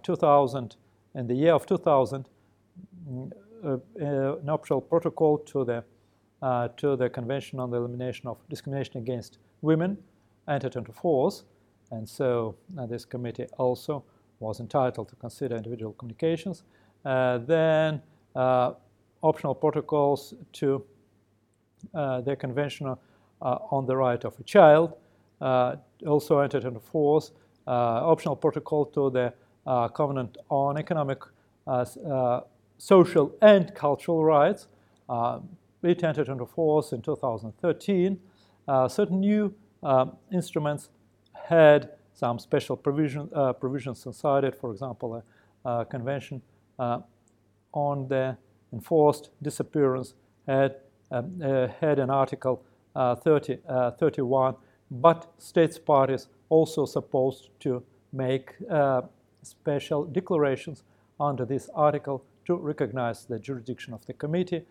2000, 0.04 0.76
in 1.16 1.28
the 1.28 1.34
year 1.34 1.54
of 1.54 1.66
2000, 1.66 2.28
mm, 3.10 3.32
an 3.64 4.50
optional 4.50 4.82
protocol 4.82 5.38
to 5.38 5.64
the 5.64 5.84
uh, 6.44 6.68
to 6.76 6.98
the 6.98 7.10
Convention 7.10 7.58
on 7.60 7.72
the 7.72 7.78
Elimination 7.78 8.28
of 8.28 8.38
Discrimination 8.50 8.98
Against 8.98 9.38
Women 9.62 9.98
entered 10.50 10.76
into 10.76 10.92
force. 10.92 11.46
And 11.92 12.08
so 12.08 12.56
uh, 12.78 12.86
this 12.86 13.06
committee 13.06 13.48
also 13.58 14.04
was 14.42 14.60
entitled 14.60 15.08
to 15.08 15.16
consider 15.16 15.56
individual 15.56 15.94
communications. 15.94 16.64
Uh, 17.06 17.38
then 17.38 18.02
uh, 18.36 18.74
optional 19.22 19.56
protocols 19.56 20.34
to 20.52 20.84
uh, 21.94 22.20
the 22.22 22.36
Convention 22.36 22.94
on 23.42 23.86
the 23.86 23.96
Right 23.96 24.24
of 24.26 24.38
a 24.40 24.44
Child 24.44 24.94
also 26.06 26.40
entered 26.40 26.66
into 26.66 26.80
force. 26.80 27.32
optional 27.68 28.36
protocol 28.36 28.86
to 28.86 29.10
the 29.10 29.34
Covenant 29.94 30.38
on 30.50 30.78
Economic, 30.78 31.20
Social, 32.78 33.32
and 33.42 33.74
Cultural 33.76 34.24
Rights 34.26 34.68
it 35.84 36.04
entered 36.04 36.30
into 36.30 36.46
force 36.46 36.92
in 36.94 37.02
2013. 37.02 38.20
Uh, 38.68 38.88
certain 38.88 39.20
new 39.20 39.54
um, 39.82 40.16
instruments 40.32 40.90
had 41.34 41.92
some 42.14 42.40
special 42.40 42.78
provision, 42.78 43.30
uh, 43.36 43.54
provisions 43.54 44.06
inside 44.06 44.44
it, 44.44 44.60
for 44.60 44.72
example, 44.72 45.24
a, 45.66 45.70
a 45.70 45.86
convention 45.86 46.42
uh, 46.80 47.00
on 47.74 48.08
the 48.08 48.38
enforced 48.72 49.30
disappearance 49.42 50.14
had, 50.48 50.76
um, 51.12 51.42
uh, 51.44 51.68
had 51.80 52.00
an 52.00 52.10
article 52.10 52.64
uh, 52.96 53.16
30, 53.16 53.58
uh, 53.68 53.92
31, 53.92 54.56
but 54.92 55.32
states 55.38 55.80
parties 55.80 56.28
also 56.50 56.86
supposed 56.86 57.50
to 57.60 57.84
make 58.12 58.54
special 59.42 60.06
declarations 60.06 60.84
under 61.20 61.46
this 61.46 61.70
article 61.74 62.24
to 62.46 62.56
recognize 62.56 63.26
the 63.26 63.40
jurisdiction 63.40 63.94
of 63.94 64.06
the 64.06 64.14
committee. 64.14 64.64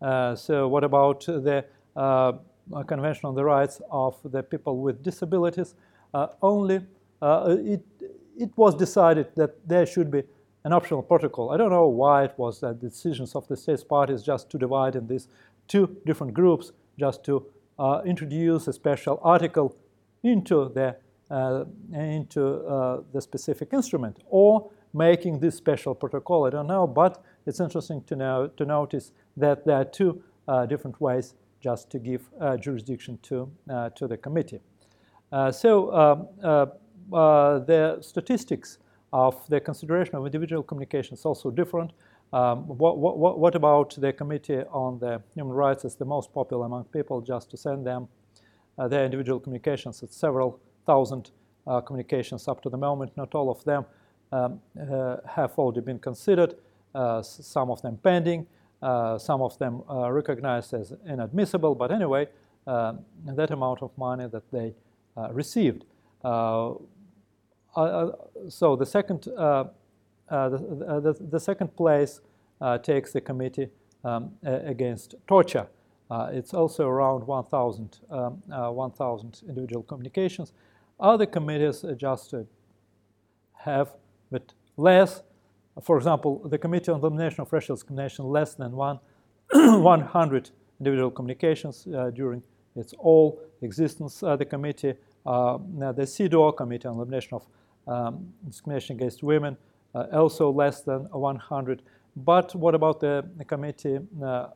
Uh, 0.00 0.34
so 0.34 0.68
what 0.68 0.84
about 0.84 1.20
the 1.26 1.64
uh, 1.96 2.32
Convention 2.86 3.26
on 3.26 3.34
the 3.34 3.44
Rights 3.44 3.80
of 3.90 4.16
the 4.24 4.42
People 4.42 4.78
with 4.78 5.02
Disabilities? 5.02 5.74
Uh, 6.12 6.28
only 6.42 6.80
it, 7.22 7.82
it 8.38 8.50
was 8.56 8.74
decided 8.74 9.28
that 9.36 9.66
there 9.66 9.86
should 9.86 10.10
be 10.10 10.22
an 10.64 10.72
optional 10.72 11.02
protocol. 11.02 11.50
I 11.50 11.56
don't 11.56 11.70
know 11.70 11.86
why 11.86 12.24
it 12.24 12.34
was 12.36 12.60
that 12.60 12.80
the 12.80 12.88
decisions 12.88 13.36
of 13.36 13.46
the 13.46 13.56
states 13.56 13.84
parties 13.84 14.22
just 14.22 14.50
to 14.50 14.58
divide 14.58 14.96
in 14.96 15.06
these 15.06 15.28
two 15.68 15.96
different 16.04 16.34
groups, 16.34 16.72
just 16.98 17.24
to 17.24 17.46
uh, 17.78 18.02
introduce 18.04 18.66
a 18.66 18.72
special 18.72 19.20
article 19.22 19.76
into 20.24 20.68
the 20.74 20.96
uh, 21.30 21.64
into 21.92 22.66
uh, 22.66 23.00
the 23.12 23.20
specific 23.20 23.72
instrument, 23.72 24.18
or 24.28 24.70
making 24.92 25.38
this 25.38 25.56
special 25.56 25.94
protocol. 25.94 26.46
I 26.46 26.50
don't 26.50 26.66
know, 26.66 26.86
but 26.86 27.22
it's 27.46 27.60
interesting 27.60 28.02
to 28.04 28.16
know 28.16 28.48
to 28.56 28.64
notice 28.64 29.12
that 29.36 29.64
there 29.64 29.76
are 29.76 29.84
two 29.84 30.22
uh, 30.48 30.66
different 30.66 31.00
ways 31.00 31.34
just 31.60 31.90
to 31.90 31.98
give 31.98 32.28
uh, 32.40 32.56
jurisdiction 32.56 33.18
to, 33.22 33.50
uh, 33.70 33.90
to 33.90 34.06
the 34.06 34.16
committee. 34.16 34.60
so 35.50 35.92
um, 35.92 36.28
the 37.66 37.98
statistics 38.00 38.78
of 39.12 39.46
the 39.48 39.60
consideration 39.60 40.14
of 40.14 40.26
individual 40.26 40.62
communications 40.62 41.24
also 41.24 41.50
different. 41.50 41.92
Um, 42.32 42.66
what, 42.66 42.98
what, 42.98 43.38
what, 43.38 43.54
about 43.54 43.94
the 43.98 44.12
Committee 44.12 44.62
on 44.72 44.98
the 44.98 45.22
Human 45.34 45.54
Rights 45.54 45.84
is 45.84 45.94
the 45.94 46.04
most 46.04 46.34
popular 46.34 46.66
among 46.66 46.84
people 46.84 47.20
just 47.20 47.50
to 47.52 47.56
send 47.56 47.86
them 47.86 48.08
uh, 48.78 48.88
their 48.88 49.04
individual 49.04 49.38
communications. 49.38 50.02
It's 50.02 50.16
several 50.16 50.60
thousand 50.86 51.30
uh, 51.66 51.80
communications 51.80 52.48
up 52.48 52.62
to 52.62 52.68
the 52.68 52.76
moment. 52.76 53.16
Not 53.16 53.34
all 53.34 53.48
of 53.48 53.62
them 53.64 53.86
um, 54.32 54.60
uh, 54.78 55.18
have 55.26 55.52
already 55.56 55.80
been 55.80 55.98
considered, 55.98 56.56
some 57.22 57.70
of 57.70 57.80
them 57.82 57.98
pending. 58.02 58.46
Uh, 58.82 59.16
some 59.18 59.40
of 59.40 59.58
them 59.58 59.82
uh, 59.88 60.10
recognized 60.12 60.74
as 60.74 60.92
inadmissible, 61.08 61.74
but 61.74 61.90
anyway, 61.90 62.28
uh, 62.66 62.92
that 63.24 63.50
amount 63.50 63.82
of 63.82 63.90
money 63.96 64.26
that 64.28 64.50
they 64.50 64.74
received. 65.32 65.84
so 66.22 66.80
the 67.74 68.86
second, 68.86 69.22
the, 69.22 69.70
the, 70.28 71.16
the, 71.30 71.40
second 71.40 71.74
place 71.76 72.20
takes 72.82 73.12
the 73.12 73.20
committee 73.20 73.68
um, 74.04 74.32
against 74.42 75.14
torture. 75.26 75.66
It's 76.10 76.52
also 76.52 76.86
around 76.86 77.26
1,000 77.26 77.98
um, 78.10 78.42
uh, 78.52 78.70
1, 78.70 78.92
individual 79.48 79.82
communications. 79.84 80.52
Other 81.00 81.26
committees 81.26 81.84
just 81.96 82.34
have 83.54 83.92
but 84.30 84.52
less 84.76 85.22
for 85.82 85.96
example, 85.96 86.48
the 86.48 86.58
Committee 86.58 86.90
on 86.90 87.00
Elimination 87.00 87.42
of 87.42 87.52
Racial 87.52 87.76
Discrimination 87.76 88.24
less 88.24 88.54
than 88.54 88.72
one, 88.72 88.98
100 89.52 90.50
individual 90.80 91.10
communications 91.10 91.86
uh, 91.86 92.10
during 92.10 92.42
its 92.74 92.94
all 92.98 93.40
existence. 93.62 94.22
Uh, 94.22 94.36
the 94.36 94.44
committee, 94.44 94.94
uh, 95.24 95.58
the 95.92 96.06
CEDAW, 96.06 96.56
Committee 96.56 96.88
on 96.88 96.96
Elimination 96.96 97.34
of 97.34 97.46
um, 97.86 98.32
Discrimination 98.46 98.96
Against 98.96 99.22
Women, 99.22 99.56
uh, 99.94 100.06
also 100.12 100.50
less 100.50 100.82
than 100.82 101.00
100. 101.10 101.82
But 102.16 102.54
what 102.54 102.74
about 102.74 103.00
the, 103.00 103.28
the 103.36 103.44
Committee 103.44 103.98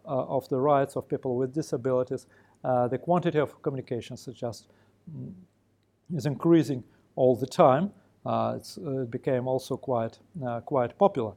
of 0.05 0.49
the 0.49 0.59
Rights 0.59 0.97
of 0.97 1.09
People 1.09 1.37
with 1.37 1.53
Disabilities? 1.53 2.27
the 2.62 2.99
quantity 3.03 3.39
of 3.39 3.61
communications 3.62 4.29
is 4.29 4.35
just 4.35 4.69
mm, 5.11 5.33
is 6.15 6.27
increasing 6.27 6.83
all 7.17 7.37
the 7.37 7.47
time. 7.47 7.91
It 8.27 9.11
became 9.11 9.49
also 9.49 9.77
quite 9.77 10.19
quite 10.67 10.99
popular. 10.99 11.33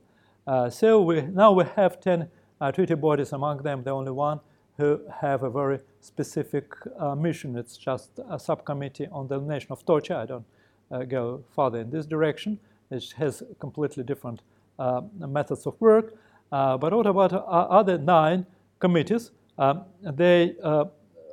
so 0.69 1.01
we 1.01 1.21
now 1.21 1.51
we 1.51 1.65
have 1.75 1.99
10 1.99 2.29
treaty 2.73 2.95
bodies, 2.95 3.33
among 3.33 3.63
them 3.63 3.83
the 3.83 3.91
only 3.91 4.11
one 4.11 4.39
who 4.77 4.99
have 5.21 5.43
a 5.43 5.49
very 5.49 5.79
specific 6.01 6.73
uh, 6.99 7.15
mission. 7.15 7.55
It's 7.55 7.77
just 7.77 8.19
a 8.29 8.39
subcommittee 8.39 9.07
on 9.11 9.27
the 9.27 9.35
elimination 9.35 9.71
of 9.71 9.85
torture. 9.85 10.15
I 10.15 10.25
don't 10.25 10.45
uh, 10.91 11.03
go 11.03 11.43
further 11.55 11.79
in 11.79 11.89
this 11.89 12.05
direction. 12.05 12.59
It 12.89 13.13
has 13.17 13.43
completely 13.59 14.03
different 14.03 14.41
uh, 14.79 15.01
methods 15.15 15.65
of 15.65 15.79
work. 15.79 16.15
Uh, 16.51 16.77
but 16.77 16.93
what 16.93 17.07
about 17.07 17.33
uh, 17.33 17.37
other 17.37 17.97
nine 17.97 18.45
committees? 18.79 19.31
Um, 19.57 19.85
they, 20.01 20.55
uh, 20.63 20.85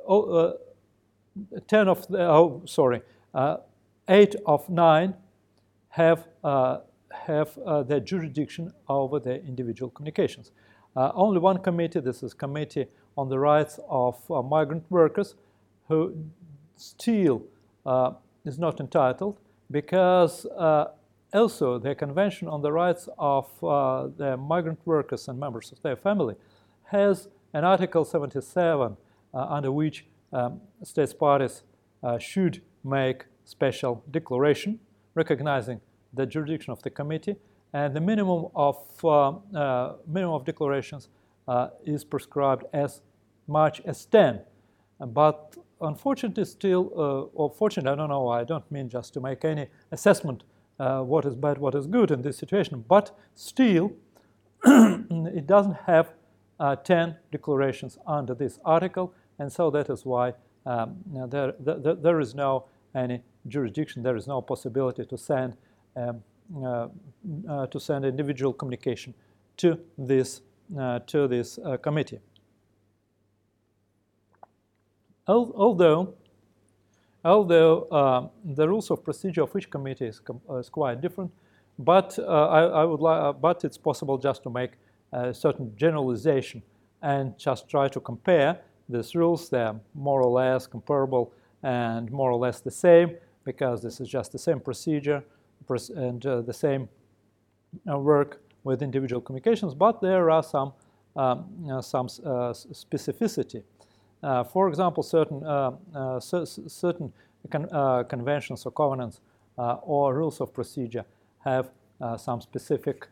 oh, 0.07 0.57
10 1.67 1.87
of, 1.87 2.07
the, 2.07 2.21
oh, 2.21 2.61
sorry, 2.65 3.01
eight 4.07 4.35
of 4.45 4.69
nine 4.69 5.15
have, 5.91 6.27
have 6.43 7.87
their 7.87 7.99
jurisdiction 7.99 8.73
over 8.87 9.19
their 9.19 9.37
individual 9.37 9.89
communications. 9.91 10.51
only 10.95 11.39
one 11.39 11.57
committee, 11.57 11.99
this 11.99 12.23
is 12.23 12.33
Committee 12.33 12.87
on 13.17 13.29
the 13.29 13.37
rights 13.37 13.79
of 13.89 14.15
uh, 14.31 14.41
migrant 14.41 14.83
workers 14.89 15.35
who 15.87 16.15
still 16.77 17.43
uh, 17.85 18.11
is 18.45 18.57
not 18.57 18.79
entitled 18.79 19.37
because 19.69 20.45
uh, 20.57 20.85
also 21.33 21.77
the 21.77 21.95
Convention 21.95 22.47
on 22.47 22.61
the 22.61 22.71
Rights 22.71 23.07
of 23.17 23.45
uh, 23.63 24.07
the 24.17 24.37
Migrant 24.37 24.79
Workers 24.85 25.27
and 25.27 25.39
Members 25.39 25.71
of 25.71 25.81
their 25.81 25.95
Family 25.95 26.35
has 26.85 27.29
an 27.53 27.63
Article 27.63 28.03
77 28.03 28.97
uh, 29.33 29.37
under 29.37 29.71
which 29.71 30.05
um, 30.33 30.61
states 30.83 31.13
parties 31.13 31.63
uh, 32.03 32.17
should 32.17 32.61
make 32.83 33.25
special 33.45 34.03
declaration 34.09 34.79
recognizing 35.15 35.81
the 36.13 36.25
jurisdiction 36.25 36.71
of 36.71 36.81
the 36.83 36.89
committee 36.89 37.35
and 37.73 37.95
the 37.95 38.01
minimum 38.01 38.47
of 38.55 38.77
minimum 40.07 40.33
of 40.33 40.45
declarations 40.45 41.09
uh, 41.47 41.69
is 41.85 42.03
prescribed 42.03 42.65
as 42.73 43.01
much 43.47 43.81
as 43.85 44.05
10. 44.05 44.41
But 44.99 45.55
unfortunately, 45.81 46.45
still, 46.45 46.91
uh, 46.95 47.37
or 47.39 47.49
fortunately, 47.49 47.91
I 47.91 47.95
don't 47.95 48.09
know, 48.09 48.29
I 48.29 48.43
don't 48.43 48.69
mean 48.71 48.89
just 48.89 49.13
to 49.15 49.19
make 49.19 49.43
any 49.43 49.67
assessment 49.91 50.43
uh, 50.79 51.01
what 51.01 51.25
is 51.25 51.35
bad, 51.35 51.57
what 51.57 51.75
is 51.75 51.87
good 51.87 52.11
in 52.11 52.21
this 52.21 52.37
situation, 52.37 52.83
but 52.87 53.15
still, 53.35 53.93
it 54.65 55.47
doesn't 55.47 55.77
have 55.85 56.13
uh, 56.59 56.75
10 56.75 57.15
declarations 57.31 57.97
under 58.05 58.33
this 58.33 58.59
article, 58.65 59.13
and 59.39 59.51
so 59.51 59.69
that 59.71 59.89
is 59.89 60.05
why 60.05 60.33
um, 60.65 60.97
there, 61.27 61.53
there, 61.59 61.95
there 61.95 62.19
is 62.19 62.35
no 62.35 62.65
any 62.93 63.21
jurisdiction, 63.47 64.03
there 64.03 64.15
is 64.15 64.27
no 64.27 64.41
possibility 64.41 65.05
to 65.05 65.17
send 65.17 65.55
um, 65.95 66.23
uh, 66.63 66.87
uh, 67.49 67.65
to 67.67 67.79
send 67.79 68.03
individual 68.03 68.51
communication 68.51 69.13
to 69.57 69.79
this 69.97 70.41
uh, 70.77 70.99
to 70.99 71.27
this 71.27 71.59
uh, 71.59 71.77
committee. 71.77 72.19
Although, 75.27 76.13
although 77.23 77.83
uh, 77.83 78.27
the 78.43 78.67
rules 78.67 78.91
of 78.91 79.03
procedure 79.03 79.43
of 79.43 79.55
each 79.55 79.69
committee 79.69 80.07
is, 80.07 80.21
is 80.59 80.69
quite 80.69 80.99
different, 80.99 81.31
but 81.79 82.19
I, 82.19 82.63
I, 82.81 82.83
would 82.83 82.99
like, 82.99 83.39
but 83.39 83.63
it's 83.63 83.77
possible 83.77 84.17
just 84.17 84.43
to 84.43 84.49
make 84.49 84.71
a 85.13 85.33
certain 85.33 85.73
generalization 85.77 86.61
and 87.01 87.37
just 87.37 87.69
try 87.69 87.87
to 87.87 87.99
compare 87.99 88.59
these 88.89 89.15
rules. 89.15 89.49
They're 89.49 89.75
more 89.93 90.21
or 90.21 90.31
less 90.31 90.67
comparable 90.67 91.31
and 91.63 92.11
more 92.11 92.31
or 92.31 92.39
less 92.39 92.59
the 92.59 92.71
same 92.71 93.15
because 93.43 93.81
this 93.81 93.99
is 93.99 94.07
just 94.07 94.31
the 94.31 94.39
same 94.39 94.59
procedure 94.59 95.23
and 95.95 96.25
uh, 96.25 96.41
the 96.41 96.53
same 96.53 96.89
uh, 97.89 97.97
work 97.97 98.41
with 98.63 98.81
individual 98.81 99.21
communications, 99.21 99.73
but 99.73 100.01
there 100.01 100.29
are 100.29 100.43
some, 100.43 100.73
um, 101.15 101.45
uh, 101.69 101.81
some 101.81 102.05
uh, 102.05 102.53
specificity. 102.73 103.63
Uh, 104.21 104.43
for 104.43 104.67
example, 104.67 105.01
certain, 105.01 105.41
certain 106.67 107.11
con 107.49 108.05
conventions 108.07 108.65
or 108.65 108.71
covenants 108.71 109.21
or 109.57 110.13
rules 110.13 110.41
of 110.41 110.53
procedure 110.53 111.05
have 111.39 111.71
some 112.17 112.39
specific, 112.39 113.07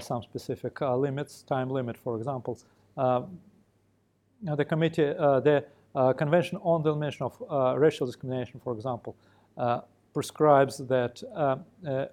some 0.00 0.22
specific 0.22 0.80
limits, 0.80 1.42
time 1.42 1.70
limit, 1.70 1.96
for 1.96 2.16
example. 2.16 2.58
the 2.96 4.64
committee, 4.64 5.04
the 5.04 5.64
Convention 6.18 6.58
on 6.62 6.82
the 6.82 6.90
Elimination 6.90 7.26
of 7.26 7.80
Racial 7.80 8.06
Discrimination, 8.06 8.60
for 8.60 8.74
example, 8.74 9.16
prescribes 10.12 10.78
that 10.78 11.22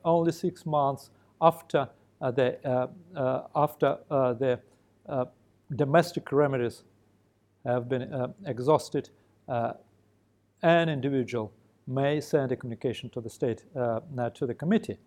only 0.03 0.31
six 0.31 0.65
months 0.65 1.09
after 1.41 1.89
uh, 2.19 2.31
the, 2.31 2.57
uh, 2.67 2.87
uh, 3.15 3.43
after 3.55 3.97
the 4.09 4.59
domestic 5.75 6.31
remedies 6.31 6.83
have 7.65 7.89
been 7.89 8.33
exhausted, 8.45 9.09
an 10.63 10.89
individual 10.89 11.51
may 11.85 12.19
send 12.19 12.51
a 12.51 12.55
communication 12.55 13.09
to 13.09 13.21
the 13.21 13.29
state, 13.29 13.63
to 13.75 14.45
the 14.45 14.53
committee. 14.53 14.97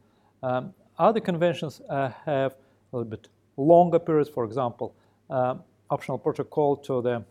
Um, 0.42 0.72
other 0.98 1.20
conventions 1.20 1.80
have 1.88 2.54
a 2.92 2.96
little 2.96 3.10
bit 3.10 3.28
longer 3.56 3.98
periods, 3.98 4.30
for 4.30 4.44
example, 4.44 4.94
optional 5.90 6.18
protocol 6.18 6.76
to 6.76 7.02
the, 7.02 7.24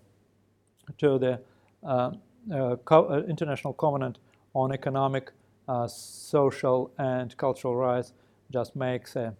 to 0.97 1.17
the 1.17 1.39
uh, 1.83 2.11
uh, 2.53 2.75
co 2.83 3.23
International 3.29 3.73
Covenant 3.73 4.17
on 4.53 4.71
Economic, 4.71 5.31
uh, 5.67 5.87
Social, 5.87 6.91
and 6.97 7.35
Cultural 7.37 7.75
Rights 7.75 8.13
just 8.51 8.75
makes 8.75 9.15
a 9.15 9.35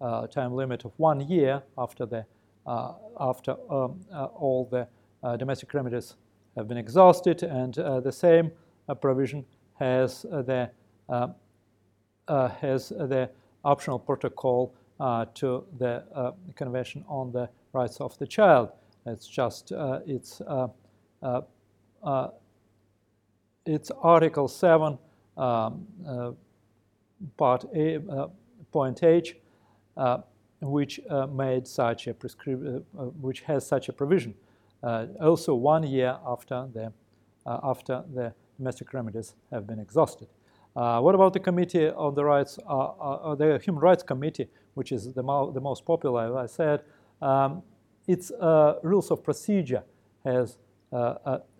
uh, 0.00 0.26
time 0.26 0.54
limit 0.54 0.84
of 0.84 0.92
one 0.96 1.20
year 1.20 1.62
after 1.76 2.06
the 2.06 2.24
uh, 2.66 2.92
after 3.18 3.52
um, 3.70 4.00
uh, 4.14 4.26
all 4.26 4.68
the 4.70 4.86
uh, 5.22 5.36
domestic 5.36 5.72
remedies 5.74 6.16
have 6.56 6.68
been 6.68 6.76
exhausted, 6.76 7.42
and 7.42 7.78
uh, 7.78 8.00
the 8.00 8.12
same 8.12 8.52
uh, 8.88 8.94
provision 8.94 9.44
has 9.74 10.22
the 10.22 10.70
has 12.28 12.90
the 12.90 13.28
optional 13.64 13.98
protocol 13.98 14.74
to 15.34 15.64
the 15.78 16.34
Convention 16.54 17.04
on 17.08 17.32
the 17.32 17.48
Rights 17.72 18.00
of 18.00 18.16
the 18.18 18.26
Child. 18.26 18.70
It's 19.06 19.26
just 19.26 19.72
it's 20.06 20.42
it's 23.66 23.90
Article 23.90 24.48
7, 24.48 24.98
um, 25.36 25.86
uh, 26.06 26.32
Part 27.36 27.64
A, 27.74 27.96
uh, 27.96 28.28
Point 28.72 29.02
H, 29.02 29.36
uh, 29.96 30.18
which 30.60 31.00
uh, 31.08 31.26
made 31.26 31.66
such 31.66 32.06
a 32.06 32.14
prescri- 32.14 32.82
uh, 32.98 33.02
which 33.20 33.42
has 33.42 33.66
such 33.66 33.88
a 33.88 33.92
provision. 33.92 34.34
also, 35.20 35.54
one 35.54 35.82
year 35.82 36.16
after 36.26 36.68
the 36.72 36.92
after 37.46 38.04
the 38.14 38.32
domestic 38.56 38.92
remedies 38.92 39.34
have 39.50 39.66
been 39.66 39.80
exhausted. 39.80 40.28
what 40.74 41.14
about 41.14 41.32
the 41.32 41.40
Committee 41.40 41.88
on 41.88 42.14
the 42.14 42.24
Rights, 42.24 42.56
the 42.56 43.60
Human 43.64 43.82
Rights 43.82 44.02
Committee, 44.02 44.48
which 44.74 44.92
is 44.92 45.12
the, 45.12 45.22
mo- 45.22 45.50
the 45.50 45.60
most 45.60 45.84
popular? 45.84 46.20
As 46.26 46.36
I 46.36 46.46
said, 46.56 46.82
um, 47.20 47.62
its 48.06 48.30
rules 48.82 49.10
of 49.10 49.22
procedure 49.22 49.82
has 50.24 50.58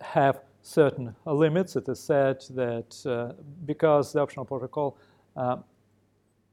have 0.01 0.41
certain 0.62 1.14
limits. 1.27 1.77
It 1.77 1.88
is 1.88 2.01
said 2.01 2.44
that 2.51 3.07
uh, 3.07 3.35
because 3.66 4.12
the 4.12 4.20
optional 4.20 4.44
protocol 4.44 4.96
uh, 5.37 5.57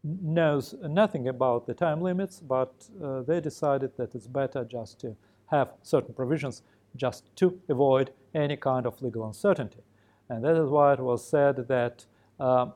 knows 0.03 0.75
nothing 0.83 1.27
about 1.27 1.65
the 1.65 1.73
time 1.73 2.01
limits, 2.01 2.39
but 2.39 2.73
uh, 3.03 3.21
they 3.21 3.41
decided 3.41 3.91
that 3.97 4.15
it's 4.15 4.27
better 4.27 4.63
just 4.63 4.99
to 5.01 5.15
have 5.47 5.69
certain 5.83 6.13
provisions 6.13 6.61
just 6.95 7.35
to 7.35 7.59
avoid 7.69 8.11
any 8.33 8.55
kind 8.55 8.85
of 8.85 9.01
legal 9.01 9.25
uncertainty. 9.25 9.79
And 10.29 10.43
that 10.43 10.55
is 10.55 10.69
why 10.69 10.93
it 10.93 10.99
was 10.99 11.27
said 11.27 11.67
that 11.67 12.05
uh, 12.39 12.67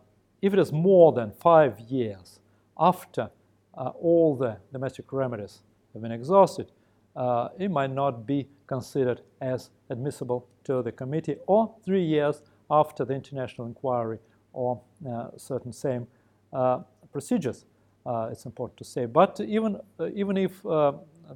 if 0.42 0.54
it 0.54 0.60
is 0.60 0.72
more 0.72 1.12
than 1.12 1.32
five 1.32 1.80
years 1.80 2.40
after 2.78 3.30
uh, 3.78 3.90
all 3.90 4.36
the 4.36 4.58
domestic 4.72 5.12
remedies 5.12 5.62
have 5.94 6.02
been 6.02 6.12
exhausted, 6.12 6.72
uh, 7.16 7.50
it 7.60 7.70
might 7.70 7.92
not 7.92 8.26
be 8.26 8.48
considered 8.72 9.20
as 9.42 9.70
admissible 9.90 10.48
to 10.64 10.82
the 10.82 10.92
committee, 10.92 11.36
or 11.46 11.62
three 11.84 12.06
years 12.16 12.42
after 12.70 13.06
the 13.06 13.14
international 13.14 13.68
inquiry 13.68 14.20
or 14.54 14.80
uh, 15.08 15.28
certain 15.38 15.74
same 15.74 16.08
uh, 16.54 16.80
procedures. 17.12 17.66
Uh, 18.06 18.30
it's 18.32 18.46
important 18.46 18.78
to 18.78 18.84
say. 18.84 19.06
But 19.06 19.40
even 19.40 19.78
uh, 20.00 20.10
even 20.14 20.38
if 20.38 20.54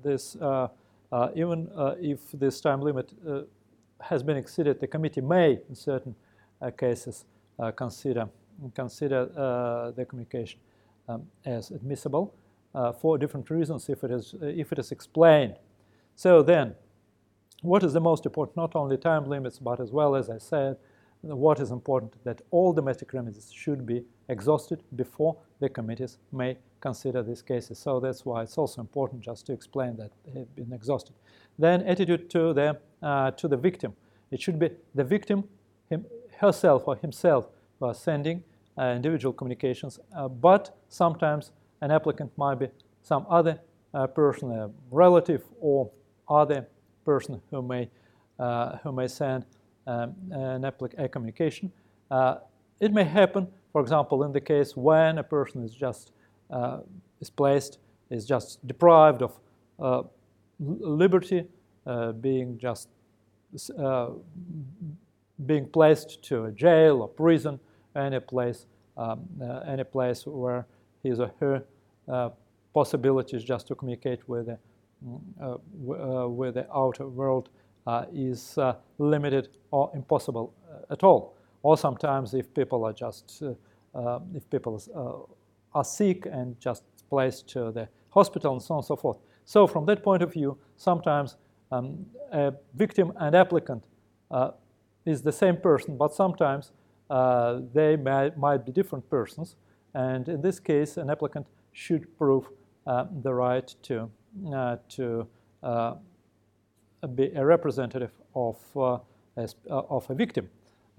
this 0.03 0.37
even 1.35 1.69
if 2.01 2.19
this 2.33 2.61
time 2.61 2.81
limit 2.81 3.13
has 3.99 4.23
been 4.23 4.37
exceeded, 4.37 4.79
the 4.79 4.87
committee 4.87 5.21
may, 5.21 5.59
in 5.69 5.75
certain 5.75 6.15
cases, 6.77 7.25
consider 7.75 8.29
consider 8.73 9.25
the 9.95 10.05
communication 10.05 10.59
um, 11.07 11.21
as 11.45 11.71
admissible. 11.71 12.33
for 13.01 13.17
different 13.17 13.49
reasons 13.49 13.89
if 13.89 14.03
it 14.03 14.11
is 14.11 14.35
if 14.41 14.71
it 14.71 14.79
is 14.79 14.91
explained. 14.91 15.55
So 16.15 16.43
then, 16.43 16.75
what 17.61 17.83
is 17.83 17.93
the 17.93 18.01
most 18.01 18.25
important? 18.25 18.57
Not 18.57 18.75
only 18.75 18.97
time 18.97 19.25
limits, 19.25 19.59
but 19.59 19.79
as 19.79 19.91
well 19.91 20.15
as 20.15 20.29
I 20.29 20.37
said, 20.37 20.77
what 21.21 21.59
is 21.59 21.71
important 21.71 22.13
that 22.23 22.41
all 22.51 22.71
domestic 22.73 23.13
remedies 23.13 23.51
should 23.51 23.85
be 23.85 24.03
exhausted 24.29 24.83
before 24.95 25.35
the 25.59 25.69
committees 25.69 26.17
may 26.31 26.57
consider 26.81 27.23
these 27.23 27.41
cases. 27.41 27.79
So 27.79 27.99
that's 27.99 28.25
why 28.25 28.43
it's 28.43 28.57
also 28.57 28.81
important 28.81 29.21
just 29.21 29.45
to 29.47 29.53
explain 29.53 29.95
that 29.97 30.11
they 30.25 30.39
have 30.39 30.55
been 30.55 30.71
exhausted. 30.71 31.15
Then 31.57 31.81
attitude 31.81 32.29
to 32.31 32.53
the 32.53 32.77
uh, 33.01 33.31
to 33.31 33.47
the 33.47 33.57
victim. 33.57 33.93
It 34.31 34.41
should 34.41 34.59
be 34.59 34.69
the 34.93 35.03
victim 35.03 35.45
him, 35.89 36.05
herself 36.37 36.87
or 36.87 36.95
himself 36.95 37.47
who 37.79 37.85
are 37.85 37.93
sending 37.93 38.43
uh, 38.77 38.93
individual 38.95 39.33
communications, 39.33 39.99
uh, 40.15 40.27
but 40.27 40.77
sometimes 40.89 41.51
an 41.81 41.91
applicant 41.91 42.31
might 42.37 42.59
be 42.59 42.67
some 43.01 43.25
other 43.29 43.59
uh, 43.93 44.07
person, 44.07 44.51
a 44.51 44.69
relative 44.91 45.43
or 45.59 45.89
other 46.27 46.67
person 47.05 47.41
who 47.51 47.61
may 47.61 47.89
uh, 48.39 48.77
who 48.83 48.91
may 48.91 49.07
send 49.07 49.45
um, 49.87 50.13
an 50.31 50.65
a 50.97 51.07
communication. 51.07 51.71
Uh, 52.11 52.35
it 52.79 52.91
may 52.91 53.03
happen, 53.03 53.47
for 53.71 53.81
example, 53.81 54.23
in 54.23 54.31
the 54.31 54.41
case 54.41 54.75
when 54.75 55.17
a 55.17 55.23
person 55.23 55.63
is 55.63 55.73
just 55.73 56.11
uh, 56.49 56.79
is 57.21 57.29
placed, 57.29 57.79
is 58.09 58.25
just 58.25 58.65
deprived 58.67 59.21
of 59.21 59.39
uh, 59.79 60.03
liberty, 60.59 61.45
uh, 61.85 62.11
being 62.11 62.57
just 62.57 62.89
uh, 63.77 64.09
being 65.45 65.65
placed 65.67 66.23
to 66.23 66.45
a 66.45 66.51
jail 66.51 67.01
or 67.01 67.07
prison, 67.07 67.59
any 67.95 68.19
place, 68.19 68.65
um, 68.97 69.21
uh, 69.41 69.59
any 69.67 69.83
place 69.83 70.25
where 70.25 70.65
his 71.03 71.19
or 71.19 71.31
her 71.39 72.31
possibilities 72.73 73.43
just 73.43 73.67
to 73.67 73.75
communicate 73.75 74.27
with 74.27 74.47
the, 74.47 74.57
with 75.01 76.53
the 76.53 76.67
outer 76.73 77.07
world 77.07 77.49
uh, 77.87 78.05
is 78.13 78.57
uh, 78.57 78.75
limited 78.97 79.49
or 79.71 79.91
impossible 79.93 80.53
uh, 80.71 80.93
at 80.93 81.03
all. 81.03 81.35
Or 81.63 81.77
sometimes 81.77 82.33
if 82.33 82.53
people 82.53 82.83
are 82.85 82.93
just, 82.93 83.43
if 84.33 84.49
people 84.49 85.27
are 85.73 85.83
sick 85.83 86.25
and 86.25 86.59
just 86.59 86.83
placed 87.09 87.47
to 87.49 87.71
the 87.71 87.87
hospital 88.09 88.53
and 88.53 88.61
so 88.61 88.75
on 88.75 88.79
and 88.79 88.85
so 88.85 88.95
forth. 88.95 89.17
So 89.45 89.67
from 89.67 89.85
that 89.85 90.03
point 90.03 90.23
of 90.23 90.33
view, 90.33 90.57
sometimes 90.77 91.37
um, 91.71 92.05
a 92.31 92.53
victim 92.73 93.13
and 93.19 93.35
applicant 93.35 93.85
uh, 94.31 94.51
is 95.05 95.21
the 95.21 95.31
same 95.31 95.57
person, 95.57 95.97
but 95.97 96.13
sometimes 96.13 96.71
uh, 97.09 97.59
they 97.73 97.95
may, 97.95 98.31
might 98.35 98.65
be 98.65 98.71
different 98.71 99.07
persons. 99.09 99.55
And 99.93 100.27
in 100.27 100.41
this 100.41 100.59
case, 100.59 100.97
an 100.97 101.09
applicant 101.09 101.47
should 101.71 102.17
prove 102.17 102.49
uh, 102.87 103.05
the 103.21 103.33
right 103.33 103.73
to, 103.83 104.09
Uh, 104.53 104.75
to 104.89 105.25
uh, 105.63 105.95
be 107.15 107.31
a 107.35 107.45
representative 107.45 108.11
of, 108.35 108.57
uh, 108.75 108.97
uh, 109.37 109.47
of 109.69 110.09
a 110.09 110.13
victim. 110.13 110.49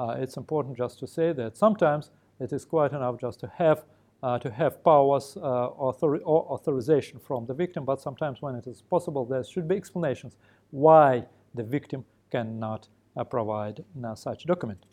Uh, 0.01 0.17
it's 0.19 0.39
important 0.39 0.75
just 0.75 0.99
to 0.99 1.07
say 1.07 1.33
that 1.33 1.55
sometimes 1.55 2.11
it 2.41 2.51
is 2.51 2.65
quite 2.65 2.93
enough 2.93 3.21
just 3.21 3.39
to 3.41 3.53
have 3.57 3.85
uh, 4.23 4.39
to 4.39 4.51
have 4.51 4.83
powers 4.83 5.37
author- 5.37 6.17
or 6.17 6.47
authorization 6.51 7.19
from 7.19 7.45
the 7.45 7.53
victim, 7.53 7.85
but 7.85 8.01
sometimes 8.01 8.41
when 8.41 8.55
it 8.55 8.67
is 8.67 8.81
possible, 8.81 9.27
there 9.27 9.45
should 9.45 9.69
be 9.69 9.77
explanations 9.77 10.37
why 10.71 11.23
the 11.55 11.63
victim 11.63 12.03
cannot 12.31 12.89
provide 13.29 13.85
such 14.15 14.45
a 14.45 14.47
document. 14.47 14.87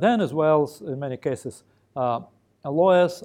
then, 0.00 0.22
as 0.22 0.32
well, 0.32 0.68
in 0.86 0.98
many 0.98 1.18
cases, 1.18 1.62
lawyers 2.64 3.22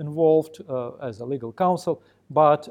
involved 0.00 0.60
as 1.00 1.20
a 1.20 1.24
legal 1.24 1.52
counsel, 1.52 2.02
but 2.28 2.68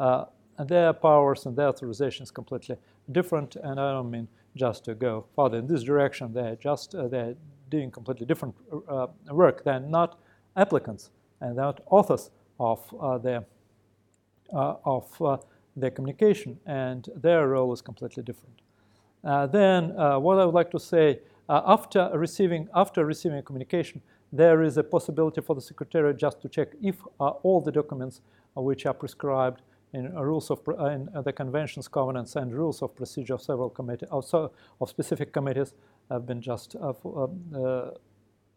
their 0.00 0.26
and 0.58 0.68
their 0.68 0.92
powers 0.92 1.46
and 1.46 1.56
their 1.56 1.72
authorizations 1.72 2.32
completely 2.32 2.76
different. 3.10 3.56
And 3.56 3.80
I 3.80 3.92
don't 3.92 4.10
mean 4.10 4.28
just 4.56 4.84
to 4.84 4.94
go 4.94 5.24
further 5.34 5.58
in 5.58 5.66
this 5.66 5.82
direction. 5.82 6.34
They're 6.34 6.56
just 6.56 6.94
uh, 6.94 7.08
they're 7.08 7.34
doing 7.70 7.90
completely 7.90 8.26
different 8.26 8.54
uh, 8.88 9.06
work. 9.30 9.64
They're 9.64 9.80
not 9.80 10.18
applicants 10.56 11.10
and 11.40 11.56
they're 11.56 11.64
not 11.64 11.80
authors 11.86 12.30
of 12.58 12.80
uh, 13.00 13.18
their 13.18 13.44
uh, 14.52 14.74
of 14.84 15.22
uh, 15.22 15.38
their 15.76 15.90
communication, 15.90 16.58
and 16.66 17.08
their 17.14 17.48
role 17.48 17.72
is 17.72 17.80
completely 17.80 18.22
different. 18.22 18.60
Uh, 19.24 19.46
then, 19.46 19.90
what 20.20 20.38
I 20.38 20.44
would 20.44 20.54
like 20.54 20.70
to 20.72 20.80
say 20.80 21.20
after 21.48 22.10
receiving 22.14 22.68
after 22.74 23.06
receiving 23.06 23.38
a 23.38 23.42
communication, 23.42 24.02
there 24.32 24.62
is 24.62 24.76
a 24.76 24.82
possibility 24.82 25.40
for 25.40 25.54
the 25.54 25.60
secretariat 25.62 26.18
just 26.18 26.42
to 26.42 26.48
check 26.48 26.68
if 26.82 26.96
all 27.18 27.60
the 27.60 27.72
documents 27.72 28.20
which 28.56 28.84
are 28.84 28.94
prescribed 28.94 29.62
in 29.92 30.14
rules 30.14 30.50
of 30.50 30.60
in 30.92 31.08
the 31.24 31.32
conventions, 31.32 31.88
covenants, 31.88 32.36
and 32.36 32.54
rules 32.54 32.82
of 32.82 32.94
procedure 32.94 33.34
of 33.34 33.42
several 33.42 33.70
committees, 33.70 34.08
also 34.10 34.52
of 34.80 34.88
specific 34.88 35.32
committees, 35.32 35.74
have 36.10 36.26
been 36.26 36.40
just 36.40 36.76
uh, 36.76 36.92
uh, 36.92 37.90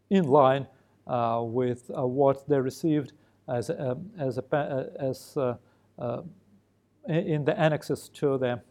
in 0.09 0.27
line 0.27 0.67
uh, 1.07 1.41
with 1.43 1.89
what 1.89 2.47
they 2.47 2.59
received 2.59 3.13
as 3.47 3.69
as 4.17 4.37
a, 4.37 4.89
as 4.99 5.37
in 7.07 7.43
the 7.45 7.59
annexes 7.59 8.09
to 8.09 8.37
the 8.37 8.61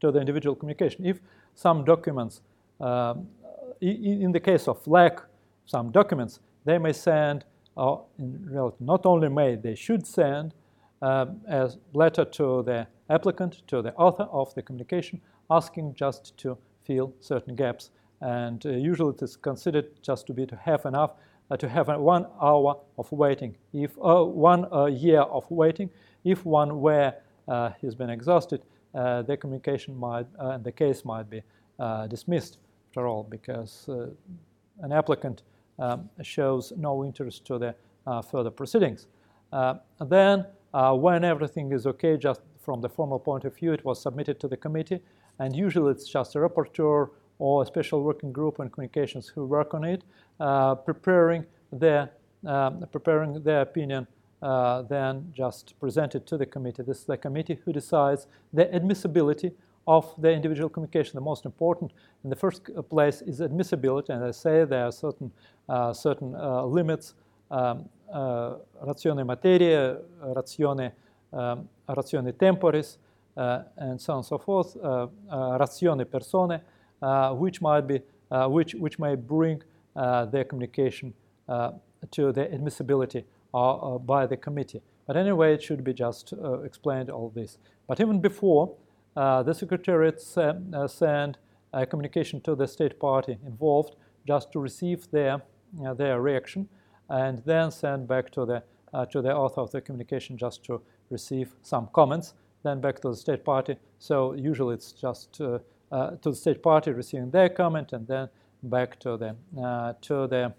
to 0.00 0.12
the 0.12 0.20
individual 0.20 0.54
communication. 0.54 1.04
If 1.04 1.20
some 1.54 1.84
documents, 1.84 2.40
um, 2.80 3.28
in 3.80 4.32
the 4.32 4.40
case 4.40 4.68
of 4.68 4.86
lack, 4.86 5.20
some 5.66 5.90
documents, 5.90 6.40
they 6.64 6.78
may 6.78 6.92
send, 6.92 7.44
uh, 7.76 7.96
in 8.18 8.46
reality, 8.50 8.76
not 8.80 9.06
only 9.06 9.28
may, 9.28 9.56
they 9.56 9.74
should 9.74 10.06
send 10.06 10.54
um, 11.02 11.40
a 11.48 11.70
letter 11.92 12.24
to 12.24 12.62
the 12.62 12.86
applicant, 13.10 13.62
to 13.66 13.82
the 13.82 13.94
author 13.94 14.24
of 14.24 14.54
the 14.54 14.62
communication, 14.62 15.20
asking 15.50 15.94
just 15.94 16.36
to 16.38 16.56
fill 16.84 17.12
certain 17.20 17.54
gaps. 17.54 17.90
And 18.20 18.64
uh, 18.64 18.70
usually 18.70 19.14
it 19.14 19.22
is 19.22 19.36
considered 19.36 19.86
just 20.02 20.26
to 20.28 20.32
be 20.32 20.46
to 20.46 20.56
have 20.56 20.86
enough, 20.86 21.12
uh, 21.50 21.56
to 21.58 21.68
have 21.68 21.88
one 21.88 22.26
hour 22.40 22.78
of 22.96 23.12
waiting, 23.12 23.54
if 23.72 23.90
uh, 24.02 24.24
one 24.24 24.66
uh, 24.72 24.86
year 24.86 25.20
of 25.20 25.50
waiting. 25.50 25.90
If 26.24 26.46
one 26.46 26.80
where 26.80 27.16
uh, 27.48 27.70
has 27.82 27.94
been 27.94 28.08
exhausted, 28.08 28.62
the 28.94 29.36
communication 29.38 29.94
might, 29.94 30.26
and 30.38 30.64
the 30.64 30.72
case 30.72 31.04
might 31.04 31.28
be 31.28 31.42
dismissed 32.08 32.58
after 32.88 33.06
all, 33.06 33.24
because 33.24 33.90
an 34.80 34.92
applicant 34.92 35.42
um, 35.78 36.08
shows 36.22 36.72
no 36.78 37.04
interest 37.04 37.44
to 37.44 37.58
the 37.58 37.74
further 38.30 38.50
proceedings. 38.50 39.06
then 40.00 40.46
uh, 40.74 40.92
when 40.92 41.24
everything 41.24 41.72
is 41.72 41.86
okay, 41.86 42.16
just 42.16 42.40
from 42.58 42.80
the 42.80 42.88
formal 42.88 43.18
point 43.18 43.44
of 43.44 43.54
view, 43.54 43.72
it 43.72 43.84
was 43.84 44.02
submitted 44.02 44.40
to 44.40 44.48
the 44.48 44.56
committee, 44.56 45.00
and 45.38 45.54
usually 45.54 45.92
it's 45.92 46.08
just 46.08 46.34
a 46.34 46.38
rapporteur 46.38 47.10
or 47.38 47.62
a 47.62 47.66
special 47.66 48.02
working 48.02 48.32
group 48.32 48.58
on 48.60 48.68
communications 48.68 49.28
who 49.28 49.44
work 49.44 49.72
on 49.72 49.84
it, 49.84 50.02
uh, 50.40 50.74
preparing 50.74 51.46
their 51.72 52.10
um, 52.46 52.84
preparing 52.92 53.42
their 53.42 53.62
opinion, 53.62 54.06
uh, 54.42 54.82
then 54.82 55.32
just 55.32 55.78
present 55.80 56.14
it 56.14 56.26
to 56.26 56.36
the 56.36 56.44
committee. 56.44 56.82
This 56.82 56.98
is 56.98 57.04
the 57.04 57.16
committee 57.16 57.58
who 57.64 57.72
decides 57.72 58.26
the 58.52 58.72
admissibility 58.74 59.52
of 59.86 60.12
the 60.18 60.30
individual 60.30 60.68
communication. 60.68 61.12
The 61.14 61.22
most 61.22 61.46
important, 61.46 61.92
in 62.22 62.30
the 62.30 62.36
first 62.36 62.68
place, 62.90 63.22
is 63.22 63.40
admissibility, 63.40 64.12
and 64.12 64.24
I 64.24 64.32
say 64.32 64.64
there 64.64 64.86
are 64.86 64.92
certain 64.92 65.30
uh, 65.68 65.92
certain 65.92 66.34
uh, 66.34 66.64
limits 66.64 67.14
um, 67.50 67.88
Eh, 68.14 68.56
ratione 68.84 69.24
materiae, 69.24 69.74
eh, 69.74 70.32
ratione, 70.34 70.94
um, 71.30 71.68
eh, 71.84 71.94
ratione 71.94 72.32
temporis, 72.32 72.98
and 73.34 74.00
so 74.00 74.12
on 74.12 74.18
and 74.18 74.24
so 74.24 74.38
forth, 74.38 74.76
ratione 75.58 76.04
personae, 76.04 76.60
which 77.36 77.60
might 77.60 77.88
be, 77.88 78.00
which, 78.48 78.76
which 78.76 79.00
may 79.00 79.16
bring 79.16 79.60
their 80.30 80.44
communication 80.44 81.12
to 82.12 82.30
the 82.30 82.52
admissibility 82.52 83.24
by 83.52 84.26
the 84.28 84.36
committee. 84.36 84.80
But 85.08 85.16
anyway, 85.16 85.54
it 85.54 85.62
should 85.64 85.82
be 85.82 85.92
just 85.92 86.32
explained 86.64 87.10
all 87.10 87.30
this. 87.30 87.58
But 87.88 87.98
even 87.98 88.20
before, 88.20 88.76
the 89.16 89.52
Secretariat 89.52 90.20
sent 90.20 91.38
a 91.72 91.84
communication 91.84 92.40
to 92.42 92.54
the 92.54 92.68
state 92.68 93.00
party 93.00 93.36
involved 93.44 93.96
just 94.24 94.52
to 94.52 94.60
receive 94.60 95.10
their, 95.10 95.42
their 95.96 96.20
reaction 96.20 96.68
and 97.08 97.42
then 97.44 97.70
send 97.70 98.08
back 98.08 98.30
to 98.30 98.44
the, 98.46 98.62
uh, 98.92 99.04
to 99.06 99.22
the 99.22 99.34
author 99.34 99.60
of 99.60 99.70
the 99.70 99.80
communication 99.80 100.36
just 100.36 100.64
to 100.64 100.80
receive 101.10 101.54
some 101.62 101.88
comments, 101.92 102.34
then 102.62 102.80
back 102.80 103.00
to 103.00 103.08
the 103.10 103.16
state 103.16 103.44
party. 103.44 103.76
So 103.98 104.34
usually 104.34 104.74
it's 104.74 104.92
just 104.92 105.40
uh, 105.40 105.58
uh, 105.92 106.10
to 106.22 106.30
the 106.30 106.36
state 106.36 106.62
party 106.62 106.90
receiving 106.92 107.30
their 107.30 107.48
comment 107.48 107.92
and 107.92 108.06
then 108.06 108.28
back 108.62 108.98
to 109.00 109.16
the, 109.16 109.36
uh, 109.62 109.92
to 110.02 110.26
the 110.26 110.52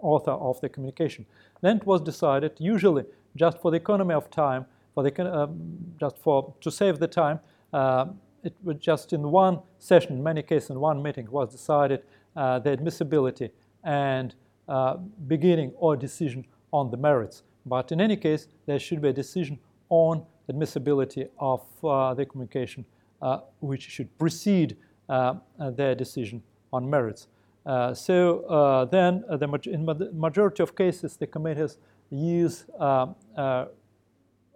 author 0.00 0.30
of 0.30 0.60
the 0.60 0.68
communication. 0.68 1.26
Then 1.60 1.78
it 1.78 1.86
was 1.86 2.00
decided, 2.00 2.52
usually 2.58 3.04
just 3.36 3.58
for 3.58 3.70
the 3.70 3.76
economy 3.76 4.14
of 4.14 4.30
time, 4.30 4.66
for 4.94 5.02
the, 5.02 5.40
um, 5.40 5.78
just 5.98 6.18
for 6.18 6.54
to 6.60 6.70
save 6.70 6.98
the 6.98 7.08
time, 7.08 7.40
uh, 7.72 8.06
it 8.42 8.54
was 8.64 8.76
just 8.78 9.12
in 9.12 9.30
one 9.30 9.60
session, 9.78 10.14
in 10.14 10.22
many 10.22 10.42
cases 10.42 10.70
in 10.70 10.80
one 10.80 11.02
meeting, 11.02 11.30
was 11.30 11.52
decided 11.52 12.02
the 12.34 12.70
admissibility 12.70 13.50
and 13.84 14.34
uh, 14.70 14.96
beginning 15.26 15.72
or 15.78 15.96
decision 15.96 16.44
on 16.72 16.92
the 16.92 16.96
merits. 16.96 17.42
But 17.66 17.90
in 17.90 18.00
any 18.00 18.16
case, 18.16 18.46
there 18.66 18.78
should 18.78 19.02
be 19.02 19.08
a 19.08 19.12
decision 19.12 19.58
on 19.88 20.24
admissibility 20.48 21.26
of 21.40 21.62
uh, 21.82 22.14
the 22.14 22.24
communication, 22.24 22.84
uh, 23.20 23.40
which 23.60 23.82
should 23.82 24.16
precede 24.16 24.76
uh, 25.08 25.34
their 25.76 25.96
decision 25.96 26.40
on 26.72 26.88
merits. 26.88 27.26
Uh, 27.66 27.92
so 27.92 28.88
then, 28.92 29.24
the 29.28 29.60
in 29.66 29.84
the 29.84 30.10
majority 30.12 30.62
of 30.62 30.76
cases, 30.76 31.16
the 31.16 31.26
committees 31.26 31.76
use 32.10 32.64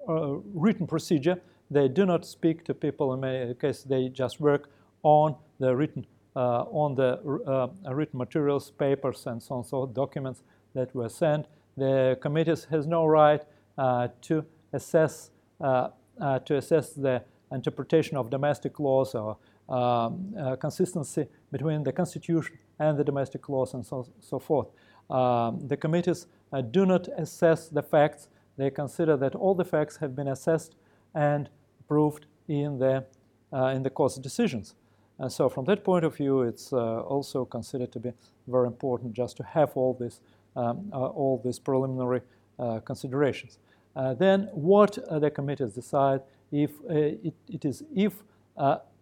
written 0.07 0.87
procedure. 0.87 1.40
They 1.70 1.88
do 1.88 2.07
not 2.07 2.24
speak 2.24 2.64
to 2.66 2.74
people. 2.74 3.14
In 3.14 3.20
many 3.20 3.55
cases, 3.55 3.83
they 3.83 4.09
just 4.09 4.40
work 4.40 4.70
on 5.03 5.35
the 5.59 5.74
written 5.74 6.07
on 6.35 6.94
the 6.94 7.20
written 7.90 8.18
materials, 8.18 8.70
papers, 8.70 9.27
and 9.27 9.42
so 9.42 9.57
on, 9.57 9.64
so 9.64 9.87
documents 9.87 10.42
that 10.75 10.94
were 10.94 11.09
sent. 11.09 11.47
The 11.77 12.18
committees 12.20 12.66
has 12.70 12.87
no 12.87 13.07
right 13.07 13.42
to 14.23 14.44
assess 14.73 15.31
to 15.61 16.57
assess 16.57 16.92
the 16.92 17.23
interpretation 17.53 18.16
of 18.16 18.31
domestic 18.31 18.79
laws 18.81 19.14
or 19.14 19.37
um, 19.68 20.35
uh, 20.38 20.57
consistency 20.57 21.27
between 21.51 21.83
the 21.83 21.92
Constitution 21.92 22.59
and 22.79 22.99
the 22.99 23.05
domestic 23.05 23.49
laws 23.49 23.75
and 23.75 23.85
so, 23.85 24.07
so 24.20 24.38
forth. 24.38 24.68
Um, 25.09 25.66
the 25.66 25.77
committees 25.77 26.27
uh, 26.53 26.61
do 26.61 26.85
not 26.85 27.09
assess 27.16 27.68
the 27.68 27.83
facts. 27.83 28.29
They 28.57 28.70
consider 28.70 29.16
that 29.16 29.35
all 29.35 29.55
the 29.55 29.64
facts 29.64 29.97
have 29.99 30.14
been 30.14 30.29
assessed 30.29 30.77
and 31.14 31.49
proved 31.88 32.27
in 32.49 32.79
the, 32.79 33.05
uh, 33.53 33.66
in 33.66 33.83
the 33.83 33.90
court's 33.90 34.16
decisions. 34.16 34.75
And 35.18 35.31
so 35.31 35.48
from 35.48 35.64
that 35.66 35.85
point 35.85 36.05
of 36.05 36.16
view, 36.16 36.42
it's 36.42 36.72
uh, 36.72 37.00
also 37.00 37.44
considered 37.44 37.92
to 37.92 38.00
be 38.00 38.12
very 38.48 38.66
important 38.66 39.12
just 39.12 39.37
to 39.37 39.42
have 39.44 39.70
all, 39.77 39.94
this, 39.94 40.20
um, 40.57 40.90
uh, 40.92 41.07
all 41.07 41.40
these 41.44 41.59
preliminary 41.59 42.20
uh, 42.59 42.81
considerations. 42.81 43.59
then 44.18 44.48
what 44.53 44.98
the 45.20 45.31
committees 45.31 45.72
decide 45.72 46.20
if 46.50 46.70
it, 46.88 47.35
it 47.48 47.64
is 47.64 47.83
if 47.94 48.12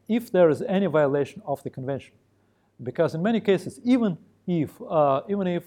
if 0.08 0.30
there 0.30 0.50
is 0.50 0.62
any 0.62 0.86
violation 0.86 1.40
of 1.46 1.62
the 1.62 1.70
convention. 1.70 2.14
Because 2.82 3.14
in 3.14 3.22
many 3.22 3.40
cases, 3.40 3.80
even 3.84 4.18
if, 4.46 4.70
even 5.28 5.46
if 5.46 5.64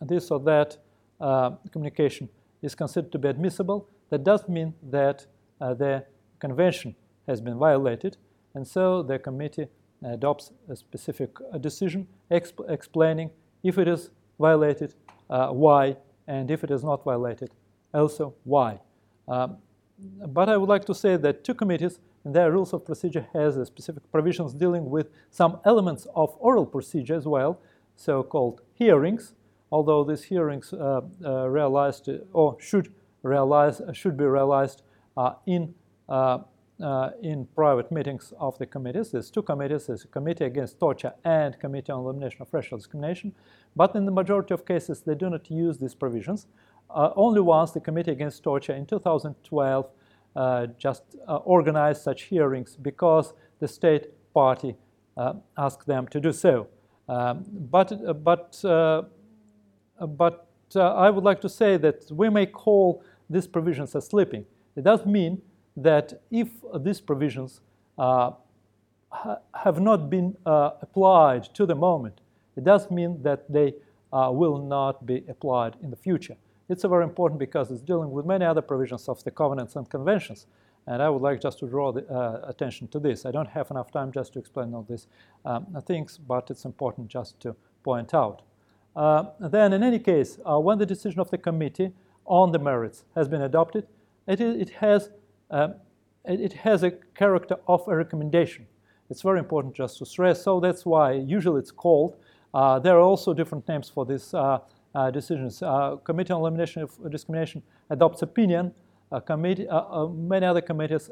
this 0.00 0.30
or 0.30 0.40
that 0.40 0.78
uh, 1.20 1.50
communication 1.70 2.28
is 2.62 2.74
considered 2.74 3.12
to 3.12 3.18
be 3.18 3.28
admissible, 3.28 3.88
that 4.10 4.24
does 4.24 4.48
mean 4.48 4.74
that 4.90 5.26
uh, 5.60 5.74
the 5.74 6.04
convention 6.38 6.94
has 7.26 7.40
been 7.40 7.58
violated, 7.58 8.16
and 8.54 8.66
so 8.66 9.02
the 9.02 9.18
committee 9.18 9.66
adopts 10.02 10.52
a 10.68 10.76
specific 10.76 11.30
uh, 11.52 11.58
decision 11.58 12.06
exp 12.30 12.58
explaining 12.68 13.30
if 13.62 13.78
it 13.78 13.88
is 13.88 14.10
violated, 14.38 14.94
uh, 15.30 15.48
why, 15.48 15.96
and 16.26 16.50
if 16.50 16.62
it 16.64 16.70
is 16.70 16.84
not 16.84 17.02
violated, 17.04 17.50
also 17.92 18.34
why. 18.44 18.78
Um, 19.26 19.56
but 20.28 20.48
I 20.48 20.56
would 20.56 20.68
like 20.68 20.84
to 20.86 20.94
say 20.94 21.16
that 21.16 21.44
two 21.44 21.54
committees 21.54 22.00
and 22.24 22.34
their 22.34 22.50
rules 22.50 22.72
of 22.72 22.84
procedure 22.84 23.26
has 23.32 23.54
specific 23.66 24.02
provisions 24.10 24.52
dealing 24.54 24.90
with 24.90 25.08
some 25.30 25.60
elements 25.64 26.06
of 26.14 26.34
oral 26.38 26.66
procedure 26.66 27.14
as 27.14 27.26
well, 27.26 27.60
so-called 27.96 28.60
hearings, 28.74 29.34
although 29.70 30.04
these 30.04 30.24
hearings 30.24 30.72
uh, 30.72 31.00
uh, 31.24 31.48
realized 31.48 32.08
or 32.32 32.56
should 32.60 32.92
realize 33.22 33.80
should 33.92 34.16
be 34.16 34.24
realized 34.24 34.82
uh, 35.16 35.34
in 35.46 35.74
uh, 36.80 36.84
uh, 36.84 37.10
in 37.22 37.46
private 37.54 37.90
meetings 37.92 38.32
of 38.38 38.58
the 38.58 38.66
committees. 38.66 39.10
There's 39.10 39.30
two 39.30 39.42
committees, 39.42 39.86
there's 39.86 40.04
a 40.04 40.08
committee 40.08 40.44
against 40.44 40.80
torture 40.80 41.12
and 41.24 41.58
committee 41.60 41.92
on 41.92 42.00
elimination 42.00 42.42
of 42.42 42.48
racial 42.52 42.78
discrimination. 42.78 43.34
But 43.76 43.94
in 43.94 44.04
the 44.06 44.10
majority 44.10 44.54
of 44.54 44.66
cases, 44.66 45.02
they 45.02 45.14
do 45.14 45.30
not 45.30 45.50
use 45.50 45.78
these 45.78 45.94
provisions. 45.94 46.46
Uh, 46.90 47.10
only 47.16 47.40
once 47.40 47.70
the 47.70 47.80
committee 47.80 48.10
against 48.10 48.42
torture 48.42 48.72
in 48.72 48.86
2012 48.86 49.90
uh, 50.36 50.66
just 50.78 51.02
uh, 51.28 51.36
organize 51.36 52.02
such 52.02 52.22
hearings 52.22 52.76
because 52.76 53.34
the 53.60 53.68
state 53.68 54.08
party 54.32 54.74
uh, 55.16 55.34
asked 55.56 55.86
them 55.86 56.08
to 56.08 56.20
do 56.20 56.32
so. 56.32 56.66
Um, 57.08 57.44
but 57.70 57.88
but 58.24 58.58
but 60.00 60.48
I 60.74 61.10
would 61.10 61.24
like 61.24 61.40
to 61.42 61.48
say 61.48 61.76
that 61.76 62.10
we 62.10 62.30
may 62.30 62.46
call 62.46 63.04
these 63.30 63.46
provisions 63.46 63.94
as 63.94 64.06
slipping. 64.06 64.44
It 64.74 64.82
does 64.82 65.06
mean 65.06 65.40
that 65.76 66.22
if 66.30 66.48
these 66.80 67.00
provisions 67.00 67.60
uh, 67.98 68.32
ha 69.10 69.38
have 69.64 69.80
not 69.80 70.10
been 70.10 70.36
uh, 70.46 70.70
applied 70.82 71.44
to 71.54 71.66
the 71.66 71.74
moment, 71.74 72.20
it 72.56 72.64
does 72.64 72.90
mean 72.90 73.22
that 73.22 73.50
they 73.52 73.74
uh, 74.12 74.30
will 74.32 74.58
not 74.58 75.04
be 75.06 75.24
applied 75.28 75.76
in 75.82 75.90
the 75.90 75.96
future. 75.96 76.36
It's 76.68 76.84
very 76.84 77.04
important 77.04 77.38
because 77.38 77.70
it's 77.70 77.82
dealing 77.82 78.10
with 78.10 78.24
many 78.24 78.44
other 78.44 78.62
provisions 78.62 79.08
of 79.08 79.22
the 79.24 79.30
covenants 79.30 79.76
and 79.76 79.88
conventions. 79.88 80.46
And 80.86 81.02
I 81.02 81.08
would 81.08 81.22
like 81.22 81.40
just 81.40 81.58
to 81.60 81.66
draw 81.66 81.92
the, 81.92 82.06
uh, 82.08 82.42
attention 82.46 82.88
to 82.88 82.98
this. 82.98 83.26
I 83.26 83.30
don't 83.30 83.48
have 83.48 83.70
enough 83.70 83.90
time 83.90 84.12
just 84.12 84.32
to 84.34 84.38
explain 84.38 84.74
all 84.74 84.86
these 84.88 85.06
um, 85.44 85.66
things, 85.86 86.18
but 86.18 86.50
it's 86.50 86.64
important 86.64 87.08
just 87.08 87.40
to 87.40 87.56
point 87.82 88.14
out. 88.14 88.42
Uh, 88.94 89.24
then, 89.40 89.72
in 89.72 89.82
any 89.82 89.98
case, 89.98 90.38
uh, 90.48 90.58
when 90.58 90.78
the 90.78 90.86
decision 90.86 91.20
of 91.20 91.30
the 91.30 91.38
committee 91.38 91.92
on 92.26 92.52
the 92.52 92.58
merits 92.58 93.04
has 93.14 93.28
been 93.28 93.42
adopted, 93.42 93.86
it, 94.26 94.40
is, 94.40 94.60
it, 94.60 94.70
has, 94.70 95.10
um, 95.54 95.74
it, 96.24 96.40
it 96.40 96.52
has 96.52 96.82
a 96.82 96.90
character 96.90 97.56
of 97.68 97.86
a 97.86 97.96
recommendation. 97.96 98.66
It's 99.08 99.22
very 99.22 99.38
important 99.38 99.74
just 99.74 99.98
to 99.98 100.06
stress. 100.06 100.42
So 100.42 100.58
that's 100.58 100.84
why 100.84 101.12
usually 101.12 101.60
it's 101.60 101.70
called. 101.70 102.16
Uh, 102.52 102.78
there 102.80 102.96
are 102.96 103.00
also 103.00 103.32
different 103.32 103.68
names 103.68 103.88
for 103.88 104.04
these 104.04 104.34
uh, 104.34 104.58
uh, 104.94 105.10
decisions. 105.10 105.62
Uh, 105.62 105.96
Committee 106.02 106.32
on 106.32 106.40
Elimination 106.40 106.82
of 106.82 107.10
Discrimination 107.10 107.62
adopts 107.90 108.22
opinion. 108.22 108.72
Committee, 109.26 109.68
uh, 109.68 110.06
many 110.06 110.44
other 110.44 110.60
committees 110.60 111.08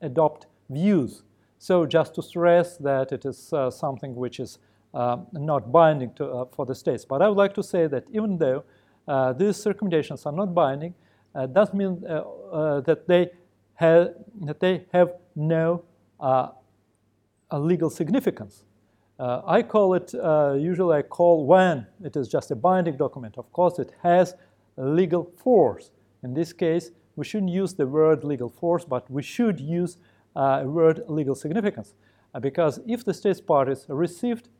adopt 0.00 0.46
views. 0.70 1.22
So 1.58 1.84
just 1.84 2.14
to 2.14 2.22
stress 2.22 2.78
that 2.78 3.12
it 3.12 3.26
is 3.26 3.52
something 3.70 4.14
which 4.14 4.40
is 4.40 4.58
not 4.94 5.70
binding 5.70 6.14
to, 6.14 6.48
for 6.52 6.64
the 6.64 6.74
states. 6.74 7.04
But 7.04 7.20
I 7.20 7.28
would 7.28 7.36
like 7.36 7.52
to 7.54 7.62
say 7.62 7.88
that 7.88 8.04
even 8.10 8.38
though 8.38 8.64
these 9.36 9.66
recommendations 9.66 10.24
are 10.24 10.32
not 10.32 10.54
binding, 10.54 10.94
uh, 11.36 11.46
does 11.46 11.74
mean 11.74 12.02
uh, 12.08 12.22
uh, 12.50 12.80
that 12.80 13.06
they 13.06 13.28
have 13.76 14.14
that 14.42 14.60
they 14.60 14.84
have 14.92 15.12
no 15.34 15.84
legal 17.52 17.90
significance. 17.90 18.64
Uh, 19.18 19.40
I 19.46 19.62
call 19.62 19.94
it, 19.94 20.14
uh, 20.14 20.54
usually 20.58 20.98
I 20.98 21.02
call 21.02 21.46
when 21.46 21.86
it 22.04 22.16
is 22.16 22.28
just 22.28 22.50
a 22.50 22.56
binding 22.56 22.96
document. 22.96 23.38
Of 23.38 23.50
course, 23.52 23.78
it 23.78 23.92
has 24.02 24.34
legal 24.76 25.32
force. 25.36 25.90
In 26.22 26.34
this 26.34 26.52
case, 26.52 26.90
we 27.16 27.24
shouldn't 27.24 27.50
use 27.50 27.72
the 27.72 27.86
word 27.86 28.24
legal 28.24 28.50
force, 28.50 28.84
but 28.84 29.10
we 29.10 29.22
should 29.22 29.58
use 29.58 29.96
uh, 30.34 30.64
word 30.66 31.02
legal 31.08 31.34
significance. 31.34 31.94
Uh, 32.34 32.40
because 32.40 32.80
if 32.86 33.04
the 33.04 33.14
states 33.14 33.40
parties 33.40 33.86
received, 33.88 34.50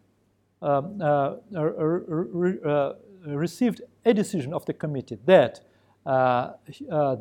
um, 0.63 0.99
uh, 1.03 1.35
uh, 1.55 2.95
received 3.27 3.83
a 4.07 4.15
decision 4.15 4.55
of 4.55 4.65
the 4.65 4.73
committee 4.73 5.19
that 5.27 5.61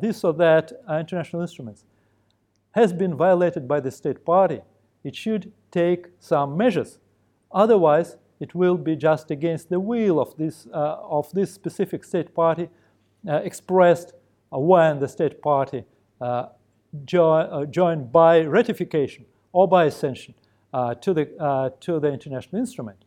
this 0.00 0.24
or 0.24 0.32
that 0.34 0.72
international 0.88 1.42
instruments 1.42 1.84
has 2.72 2.92
been 2.92 3.14
violated 3.16 3.66
by 3.66 3.80
the 3.80 3.90
state 3.90 4.24
party, 4.24 4.60
it 5.02 5.16
should 5.16 5.52
take 5.70 6.06
some 6.20 6.56
measures 6.56 6.98
Otherwise, 7.56 8.16
it 8.38 8.54
will 8.54 8.76
be 8.76 8.96
just 8.96 9.30
against 9.30 9.70
the 9.70 9.80
will 9.80 10.20
of 10.20 10.36
this, 10.36 10.66
uh, 10.72 10.96
of 11.02 11.30
this 11.32 11.52
specific 11.52 12.04
state 12.04 12.34
party 12.34 12.68
uh, 13.26 13.36
expressed 13.36 14.12
uh, 14.52 14.58
when 14.58 15.00
the 15.00 15.08
state 15.08 15.40
party 15.40 15.84
uh, 16.20 16.48
uh, 17.18 17.64
joined 17.66 18.12
by 18.12 18.42
ratification 18.42 19.24
or 19.52 19.66
by 19.66 19.86
accession 19.86 20.34
uh, 20.74 20.94
to, 20.94 21.14
the, 21.14 21.72
to 21.80 21.98
the 21.98 22.08
international 22.08 22.60
instrument. 22.60 22.98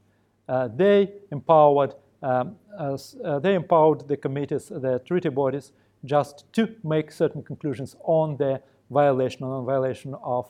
they 0.76 1.12
empowered 1.32 1.94
um, 2.22 2.56
they 3.42 3.56
empowered 3.56 4.08
the 4.08 4.18
committees, 4.18 4.68
the 4.68 5.02
treaty 5.06 5.30
bodies, 5.30 5.72
just 6.06 6.46
to 6.54 6.76
make 6.84 7.12
certain 7.12 7.44
conclusions 7.44 7.96
on 8.04 8.38
the 8.38 8.62
violation 8.90 9.44
or 9.44 9.50
non-violation 9.50 10.16
of 10.24 10.50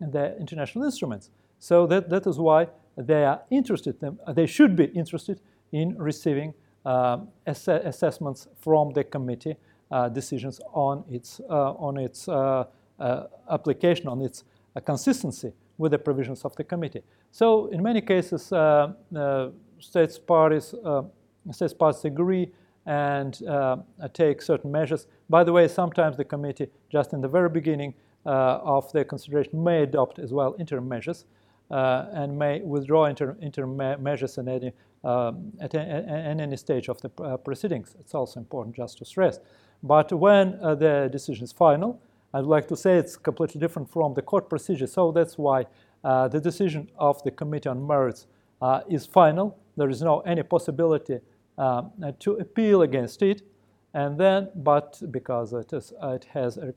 the 0.00 0.36
international 0.38 0.84
instruments. 0.84 1.30
So 1.58 1.86
that, 1.86 2.08
that 2.08 2.26
is 2.26 2.38
why 2.38 2.68
they 2.96 3.24
are 3.24 3.42
interested, 3.50 3.96
they 4.28 4.46
should 4.46 4.76
be 4.76 4.84
interested 4.84 5.40
in 5.72 5.96
receiving 5.98 6.54
um, 6.84 7.28
ass 7.46 7.68
assessments 7.68 8.48
from 8.58 8.92
the 8.92 9.04
committee 9.04 9.56
uh, 9.90 10.08
decisions 10.08 10.60
on 10.72 11.04
its, 11.10 11.40
uh, 11.50 11.72
on 11.72 11.98
its 11.98 12.28
uh, 12.28 12.64
uh 12.98 13.26
application, 13.50 14.08
on 14.08 14.20
its 14.22 14.44
uh, 14.76 14.80
consistency 14.80 15.52
with 15.78 15.92
the 15.92 15.98
provisions 15.98 16.44
of 16.44 16.54
the 16.56 16.64
committee. 16.64 17.02
So 17.30 17.66
in 17.66 17.82
many 17.82 18.00
cases, 18.00 18.52
uh, 18.52 18.92
states 19.80 20.18
parties, 20.18 20.74
states 21.52 21.74
parties 21.74 22.04
agree 22.04 22.52
and 22.86 23.40
take 24.12 24.42
certain 24.42 24.70
measures. 24.70 25.06
By 25.28 25.44
the 25.44 25.52
way, 25.52 25.68
sometimes 25.68 26.16
the 26.16 26.24
committee, 26.24 26.68
just 26.90 27.12
in 27.12 27.20
the 27.20 27.28
very 27.28 27.48
beginning 27.48 27.94
of 28.24 28.90
their 28.92 29.04
consideration, 29.04 29.62
may 29.62 29.82
adopt 29.82 30.18
as 30.18 30.32
well 30.32 30.54
interim 30.58 30.88
measures. 30.88 31.24
and 31.70 32.36
may 32.36 32.60
withdraw 32.62 33.04
inter, 33.06 33.36
inter 33.40 33.66
measures 33.98 34.38
in 34.38 34.48
any, 34.48 34.72
um, 35.04 35.52
at, 35.60 35.74
at, 35.74 36.40
any 36.40 36.56
stage 36.56 36.88
of 36.88 37.00
the 37.00 37.08
proceedings. 37.44 37.96
It's 38.00 38.14
also 38.14 38.40
important 38.40 38.76
just 38.76 38.98
to 38.98 39.04
stress. 39.04 39.38
But 39.82 40.12
when 40.12 40.58
the 40.60 41.08
decision 41.10 41.44
is 41.44 41.52
final, 41.52 42.00
I'd 42.32 42.44
like 42.44 42.68
to 42.68 42.76
say 42.76 42.96
it's 42.96 43.16
completely 43.16 43.60
different 43.60 43.90
from 43.90 44.14
the 44.14 44.22
court 44.22 44.48
procedure. 44.48 44.86
So 44.86 45.10
that's 45.10 45.36
why 45.36 45.66
uh, 46.04 46.28
the 46.28 46.40
decision 46.40 46.88
of 46.96 47.22
the 47.24 47.30
Committee 47.30 47.68
on 47.68 47.84
Merits 47.84 48.26
uh, 48.62 48.82
is 48.88 49.06
final. 49.06 49.58
There 49.80 49.88
is 49.88 50.02
no 50.02 50.20
any 50.20 50.42
possibility 50.42 51.20
um, 51.56 51.92
to 52.18 52.32
appeal 52.32 52.82
against 52.82 53.22
it. 53.22 53.40
And 53.94 54.20
then, 54.20 54.50
but 54.54 55.00
because 55.10 55.54
it, 55.54 55.72
is, 55.72 55.94
it 56.02 56.26
has 56.34 56.58
a, 56.58 56.74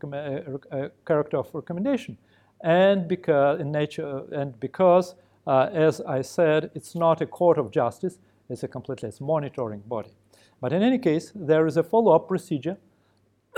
a, 0.72 0.89
character 1.06 1.38
of 1.38 1.50
recommendation, 1.54 2.18
and 2.62 3.06
because 3.08 3.60
in 3.60 3.74
nature, 3.74 4.24
and 4.32 4.58
because, 4.62 5.16
uh, 5.46 5.70
as 5.74 6.00
I 6.00 6.22
said, 6.22 6.72
it's 6.76 6.96
not 6.96 7.20
a 7.20 7.26
court 7.26 7.58
of 7.58 7.72
justice, 7.72 8.20
it's 8.50 8.63
a 8.63 8.70
completely 8.70 9.10
it's 9.10 9.20
monitoring 9.20 9.82
body. 9.86 10.13
But 10.62 10.72
in 10.72 10.82
any 10.82 10.98
case, 10.98 11.34
there 11.36 11.68
is 11.68 11.76
a 11.76 11.84
follow-up 11.84 12.30
procedure 12.30 12.78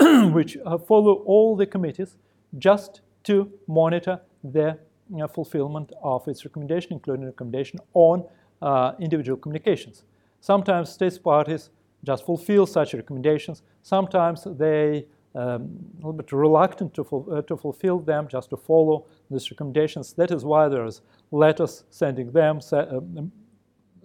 which 0.32 0.58
uh, 0.66 0.76
follow 0.76 1.14
all 1.24 1.54
the 1.54 1.66
committees 1.66 2.16
just 2.58 3.00
to 3.24 3.50
monitor 3.68 4.20
the 4.42 4.76
uh, 5.22 5.28
fulfillment 5.28 5.92
of 6.02 6.26
its 6.26 6.44
recommendation, 6.44 6.92
including 6.92 7.26
recommendation 7.26 7.78
on 7.94 8.24
uh, 8.62 8.92
individual 9.00 9.38
communications. 9.38 10.04
Sometimes 10.40 10.90
states 10.90 11.18
parties 11.18 11.70
just 12.04 12.24
fulfill 12.24 12.66
such 12.66 12.94
recommendations. 12.94 13.62
Sometimes 13.82 14.46
they 14.58 15.06
um, 15.34 15.68
a 15.94 15.96
little 15.96 16.12
bit 16.14 16.32
reluctant 16.32 16.94
to, 16.94 17.02
uh, 17.02 17.42
to 17.42 17.56
fulfill 17.56 17.98
them, 17.98 18.26
just 18.26 18.48
to 18.50 18.56
follow 18.56 19.04
these 19.30 19.50
recommendations. 19.50 20.14
That 20.14 20.30
is 20.30 20.44
why 20.44 20.68
there's 20.68 21.02
letters 21.30 21.84
sending 21.90 22.32
them, 22.32 22.60
uh, 22.72 22.76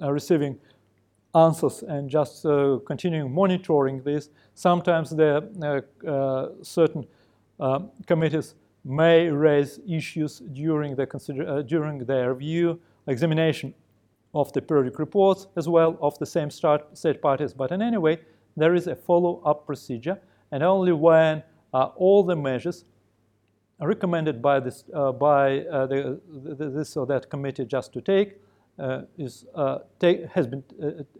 uh, 0.01 0.11
receiving 0.11 0.57
answers 1.33 1.83
and 1.83 2.09
just 2.09 2.45
uh, 2.45 2.79
continuing 2.85 3.33
monitoring 3.33 4.01
this. 4.03 4.29
Sometimes 4.55 5.11
the 5.11 5.47
uh, 5.63 6.09
uh, 6.09 6.49
certain 6.61 7.05
um, 7.59 7.91
committees 8.07 8.55
may 8.83 9.29
raise 9.29 9.79
issues 9.87 10.39
during, 10.51 10.95
the 10.95 11.05
consider- 11.05 11.63
during 11.63 11.99
their 11.99 12.33
review, 12.33 12.79
examination 13.07 13.73
of 14.33 14.51
the 14.53 14.61
periodic 14.61 14.99
reports 14.99 15.47
as 15.55 15.67
well 15.67 15.97
of 16.01 16.17
the 16.19 16.25
same 16.25 16.49
state 16.49 17.21
parties. 17.21 17.53
But 17.53 17.71
in 17.71 17.81
any 17.81 17.97
way, 17.97 18.19
there 18.55 18.75
is 18.75 18.87
a 18.87 18.95
follow-up 18.95 19.65
procedure, 19.65 20.19
and 20.51 20.63
only 20.63 20.93
when 20.93 21.43
uh, 21.73 21.89
all 21.95 22.23
the 22.23 22.35
measures 22.35 22.85
recommended 23.79 24.41
by 24.41 24.59
this 24.59 24.83
uh, 24.93 25.11
by 25.11 25.61
uh, 25.61 25.87
the, 25.87 26.19
the, 26.57 26.69
this 26.69 26.95
or 26.95 27.05
that 27.07 27.29
committee 27.29 27.65
just 27.65 27.91
to 27.93 28.01
take 28.01 28.39
uh, 28.79 29.01
is, 29.17 29.45
uh, 29.55 29.79
has 30.33 30.47
been 30.47 30.63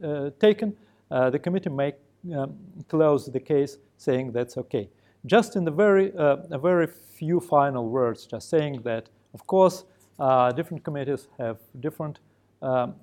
uh, 0.03 0.29
taken, 0.39 0.75
the 1.09 1.39
committee 1.39 1.69
may 1.69 1.93
um, 2.35 2.55
close 2.87 3.25
the 3.25 3.39
case 3.39 3.77
saying 3.97 4.31
that's 4.31 4.57
okay. 4.57 4.89
Just 5.25 5.55
in 5.55 5.63
the 5.65 5.71
very, 5.71 6.11
a 6.15 6.57
very 6.57 6.87
few 6.87 7.39
final 7.39 7.87
words, 7.89 8.25
just 8.25 8.49
saying 8.49 8.81
that, 8.83 9.09
of 9.33 9.45
course, 9.45 9.85
different 10.55 10.83
committees 10.83 11.27
have 11.37 11.57
different 11.79 12.19
um, 12.61 12.95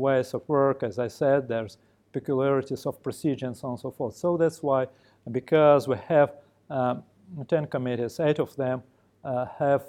ways 0.00 0.34
of 0.34 0.48
work. 0.48 0.82
As 0.82 0.98
I 0.98 1.08
said, 1.08 1.48
there's 1.48 1.78
peculiarities 2.12 2.86
of 2.86 3.02
procedure 3.02 3.46
and 3.46 3.56
so 3.56 3.68
on 3.68 3.72
and 3.72 3.80
so 3.80 3.90
forth. 3.90 4.16
So 4.16 4.36
that's 4.36 4.62
why, 4.62 4.86
because 5.30 5.86
we 5.88 5.96
have 6.08 6.32
um, 6.70 7.02
10 7.48 7.66
committees, 7.66 8.20
eight 8.20 8.38
of 8.38 8.54
them 8.56 8.82
uh, 9.24 9.46
have 9.58 9.84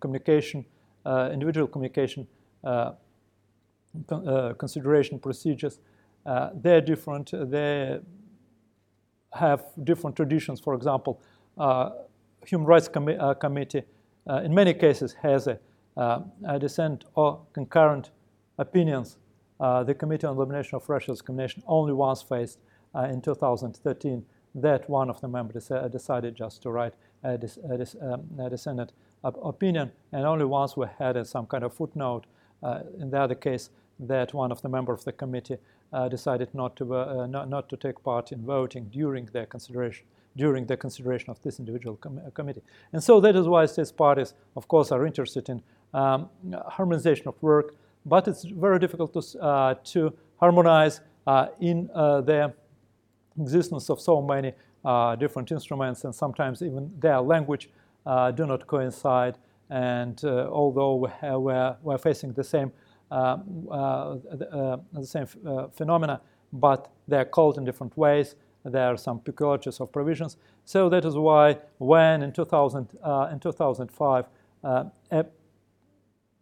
communication, 0.00 0.64
uh, 1.04 1.30
individual 1.32 1.66
communication 1.66 2.26
uh, 2.64 2.92
uh, 4.10 4.52
consideration 4.54 5.18
procedures. 5.18 5.78
Uh, 6.24 6.50
they're 6.54 6.80
different. 6.80 7.30
They 7.32 7.98
have 9.32 9.64
different 9.84 10.16
traditions. 10.16 10.60
For 10.60 10.74
example, 10.74 11.20
Human 12.46 12.66
Rights 12.66 12.88
Com- 12.88 13.34
Committee, 13.40 13.84
in 14.44 14.54
many 14.54 14.74
cases, 14.74 15.14
has 15.22 15.46
a 15.46 15.58
dissent 16.58 17.04
or 17.14 17.40
concurrent 17.52 18.10
opinions. 18.58 19.18
the 19.58 19.94
Committee 19.98 20.26
on 20.26 20.36
Elimination 20.36 20.76
of 20.76 20.88
Racial 20.88 21.14
Discrimination 21.14 21.62
only 21.66 21.92
once 21.92 22.22
faced 22.22 22.58
in 22.94 23.20
2013 23.20 24.24
that 24.54 24.88
one 24.88 25.10
of 25.10 25.20
the 25.20 25.28
members 25.28 25.70
decided 25.92 26.34
just 26.34 26.62
to 26.62 26.70
write 26.70 26.94
a, 27.22 27.36
dis- 27.38 27.58
a, 27.70 27.76
dis- 27.76 27.96
um, 28.00 28.22
a 28.38 28.48
dissented 28.50 28.92
opinion, 29.24 29.92
and 30.12 30.24
only 30.24 30.44
once 30.44 30.76
we 30.76 30.86
had 30.98 31.26
some 31.26 31.46
kind 31.46 31.64
of 31.64 31.74
footnote 31.74 32.26
uh, 32.62 32.80
in 32.98 33.10
the 33.10 33.18
other 33.20 33.34
case 33.34 33.70
that 33.98 34.32
one 34.34 34.52
of 34.52 34.62
the 34.62 34.68
members 34.68 35.00
of 35.00 35.04
the 35.04 35.12
committee 35.12 35.56
uh, 35.92 36.08
decided 36.08 36.52
not 36.54 36.76
to, 36.76 36.94
uh, 36.94 37.26
not, 37.26 37.48
not 37.48 37.68
to 37.68 37.76
take 37.76 38.02
part 38.02 38.32
in 38.32 38.44
voting 38.44 38.88
during 38.92 39.26
their 39.26 39.46
consideration 39.46 40.06
during 40.36 40.66
the 40.66 40.76
consideration 40.76 41.30
of 41.30 41.40
this 41.40 41.58
individual 41.58 41.96
com- 41.96 42.20
committee. 42.34 42.60
And 42.92 43.02
so 43.02 43.20
that 43.20 43.34
is 43.34 43.48
why 43.48 43.64
states 43.64 43.90
parties, 43.90 44.34
of 44.54 44.68
course, 44.68 44.92
are 44.92 45.06
interested 45.06 45.48
in 45.48 45.62
um, 45.96 46.28
harmonization 46.68 47.28
of 47.28 47.34
work, 47.42 47.74
but 48.04 48.28
it's 48.28 48.44
very 48.44 48.78
difficult 48.78 49.12
to, 49.14 49.40
uh, 49.40 49.74
to 49.92 50.12
harmonize 50.38 51.00
uh, 51.26 51.46
in 51.60 51.90
uh, 51.94 52.20
the 52.20 52.52
existence 53.40 53.90
of 53.90 54.00
so 54.00 54.22
many 54.22 54.52
different 55.18 55.50
instruments, 55.50 56.04
and 56.04 56.14
sometimes 56.14 56.62
even 56.62 56.92
their 57.00 57.20
language 57.20 57.68
do 58.36 58.46
not 58.46 58.66
coincide. 58.66 59.36
And 59.68 60.22
although 60.24 60.94
we're, 60.94 61.76
we're 61.82 61.98
facing 61.98 62.32
the 62.32 62.44
same 62.44 62.70
uh, 63.08 63.38
uh, 63.70 64.16
uh, 64.50 64.76
the 64.92 65.06
same 65.06 65.26
phenomena, 65.76 66.20
but 66.52 66.90
they're 67.06 67.24
called 67.24 67.56
in 67.56 67.64
different 67.64 67.96
ways. 67.96 68.34
There 68.64 68.82
are 68.82 68.96
some 68.96 69.20
peculiarities 69.20 69.80
of 69.80 69.92
provisions. 69.92 70.36
So 70.64 70.88
that 70.88 71.04
is 71.04 71.14
why 71.14 71.58
when 71.78 72.22
in, 72.22 72.32
2000, 72.32 72.88
in 73.30 73.38
2005 73.38 74.24
a 74.64 75.26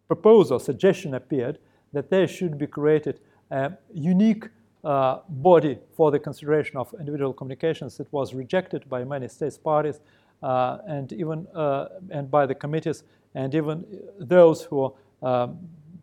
proposal, 0.07 0.59
suggestion 0.59 1.13
appeared 1.13 1.57
that 1.93 2.09
there 2.09 2.27
should 2.27 2.57
be 2.57 2.67
created 2.67 3.19
a 3.51 3.71
unique 3.93 4.49
uh, 4.83 5.19
body 5.29 5.79
for 5.95 6.11
the 6.11 6.19
consideration 6.19 6.77
of 6.77 6.93
individual 6.99 7.33
communications. 7.33 7.99
It 7.99 8.07
was 8.11 8.33
rejected 8.33 8.87
by 8.89 9.03
many 9.03 9.27
states 9.27 9.57
parties 9.57 9.99
uh, 10.43 10.77
and 10.87 11.11
even 11.13 11.47
uh, 11.55 11.87
and 12.11 12.29
by 12.29 12.45
the 12.45 12.55
committees 12.55 13.03
and 13.33 13.53
even 13.55 13.85
those 14.19 14.63
who 14.63 14.93
um, 15.21 15.57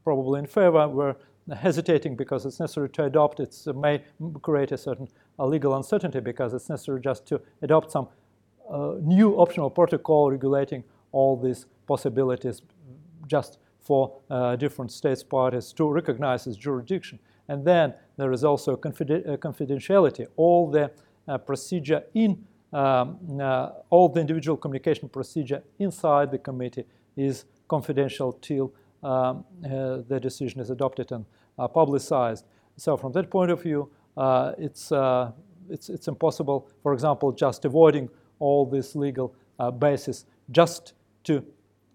probably 0.05 0.41
in 0.41 0.47
favor 0.47 0.88
were 0.88 1.17
hesitating 1.57 2.17
because 2.17 2.47
it's 2.47 2.61
necessary 2.61 2.88
to 2.88 3.05
adopt 3.05 3.41
it 3.41 3.57
uh, 3.67 3.73
may 3.73 4.03
create 4.43 4.73
a 4.73 4.79
certain 4.79 5.09
uh, 5.38 5.47
legal 5.47 5.75
uncertainty 5.77 6.21
because 6.21 6.55
it's 6.55 6.69
necessary 6.69 7.01
just 7.01 7.27
to 7.27 7.41
adopt 7.62 7.91
some 7.91 8.09
uh, 8.71 8.95
new 9.01 9.35
optional 9.35 9.71
protocol 9.71 10.31
regulating 10.31 10.83
all 11.12 11.37
these 11.37 11.67
possibilities 11.87 12.62
just 13.27 13.59
for 13.83 14.12
uh, 14.31 14.57
different 14.57 14.92
states 14.92 15.23
parties 15.23 15.73
to 15.73 15.90
recognize 15.90 16.47
its 16.47 16.57
jurisdiction. 16.57 17.18
And 17.49 17.64
then 17.64 17.95
there 18.16 18.33
is 18.33 18.45
also 18.45 18.77
confiden- 18.77 19.29
uh, 19.29 19.37
confidentiality. 19.37 20.27
All 20.37 20.71
the 20.71 20.90
uh, 21.29 21.38
procedure 21.38 22.03
in 22.14 22.45
um, 22.73 23.18
all 23.90 24.09
the 24.09 24.21
individual 24.21 24.57
communication 24.57 25.09
procedure 25.09 25.62
inside 25.79 26.31
the 26.31 26.38
committee 26.38 26.87
is 27.16 27.45
confidential 27.68 28.33
till 28.40 28.73
um, 29.03 29.45
uh, 29.64 29.99
the 30.09 30.18
decision 30.18 30.61
is 30.61 30.71
adopted 30.71 31.12
and 31.12 31.27
uh, 31.59 31.68
publicized. 31.68 32.47
So 32.77 32.97
from 32.97 33.12
that 33.12 33.31
point 33.31 33.51
of 33.51 33.62
view, 33.62 33.90
uh, 34.16 34.53
it's, 34.57 34.90
it's, 35.68 35.90
it's 35.90 36.09
impossible, 36.09 36.68
for 36.83 36.95
example, 36.95 37.33
just 37.33 37.64
avoiding 37.64 38.09
all 38.38 38.64
this 38.64 38.97
legal 38.97 39.35
basis 39.79 40.25
just 40.51 40.95
to 41.25 41.45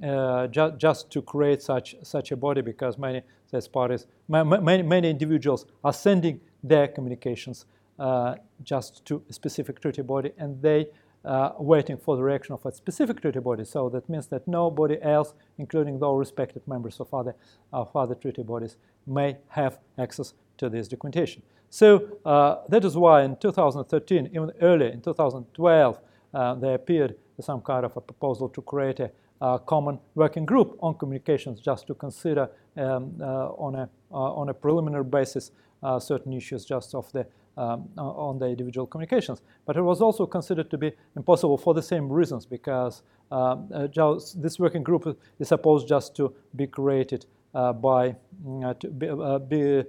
uh, 0.04 0.48
ju- 0.48 0.74
just 0.78 1.10
to 1.12 1.22
create 1.22 1.62
such 1.62 1.96
such 2.04 2.32
a 2.32 2.38
body 2.38 2.62
because 2.62 2.98
many 2.98 3.22
such 3.50 3.72
parties, 3.72 4.08
many, 4.28 4.84
many 4.84 5.10
individuals 5.10 5.66
are 5.84 5.94
sending 5.94 6.40
their 6.64 6.88
communications 6.88 7.66
uh, 8.00 8.36
just 8.64 9.06
to 9.06 9.24
a 9.30 9.34
specific 9.34 9.80
treaty 9.80 10.02
body, 10.02 10.32
and 10.38 10.62
they 10.62 10.88
uh, 11.26 11.52
waiting 11.58 11.98
for 11.98 12.16
the 12.16 12.24
reaction 12.24 12.54
of 12.54 12.66
a 12.66 12.72
specific 12.72 13.22
treaty 13.22 13.40
body. 13.40 13.66
So 13.66 13.90
that 13.90 14.08
means 14.10 14.28
that 14.28 14.48
nobody 14.48 15.02
else, 15.02 15.34
including 15.58 16.00
those 16.00 16.20
respected 16.20 16.66
members 16.68 17.00
of 17.00 17.14
other, 17.14 17.36
of 17.74 17.94
other 17.96 18.16
treaty 18.16 18.44
bodies, 18.44 18.78
may 19.06 19.38
have 19.50 19.80
access 19.98 20.34
to 20.58 20.70
this 20.70 20.88
documentation. 20.88 21.42
So 21.70 22.20
uh, 22.26 22.58
that 22.70 22.86
is 22.86 22.96
why 22.96 23.24
in 23.24 23.36
2013, 23.36 24.28
even 24.28 24.52
earlier 24.62 24.90
in 24.90 25.02
2012, 25.02 26.00
uh, 26.34 26.54
there 26.56 26.76
appeared 26.76 27.16
some 27.42 27.62
kind 27.62 27.86
of 27.86 27.96
a 27.98 28.02
proposal 28.02 28.50
to 28.50 28.62
create 28.62 29.00
a, 29.00 29.12
a 29.42 29.60
common 29.60 30.00
working 30.16 30.46
group 30.46 30.78
on 30.82 30.96
communications 30.96 31.60
just 31.60 31.88
to 31.88 31.94
consider 31.94 32.50
um, 32.78 33.14
uh, 33.22 33.50
on, 33.58 33.76
a, 33.76 33.90
uh, 34.12 34.16
on 34.16 34.50
a 34.50 34.54
preliminary 34.54 35.04
basis 35.04 35.52
uh, 35.84 36.00
certain 36.00 36.34
issues 36.34 36.66
just 36.66 36.96
of 36.96 37.12
the 37.12 37.26
um, 37.58 37.90
on 37.98 38.38
the 38.38 38.46
individual 38.46 38.86
communications. 38.86 39.42
But 39.66 39.78
it 39.78 39.82
was 39.82 40.00
also 40.00 40.28
considered 40.28 40.70
to 40.70 40.78
be 40.78 40.92
impossible 41.16 41.58
for 41.58 41.74
the 41.74 41.82
same 41.82 42.08
reasons 42.08 42.46
because 42.46 43.02
um, 43.32 43.68
uh, 43.74 43.88
this 44.36 44.60
working 44.60 44.84
group 44.84 45.18
is 45.40 45.48
supposed 45.48 45.88
just 45.88 46.16
to 46.18 46.34
be 46.56 46.68
created 46.68 47.26
uh, 47.56 47.74
by, 47.74 48.16
mm, 48.46 48.80
to 48.80 48.88
be, 48.90 49.10
uh, 49.10 49.40
be 49.40 49.84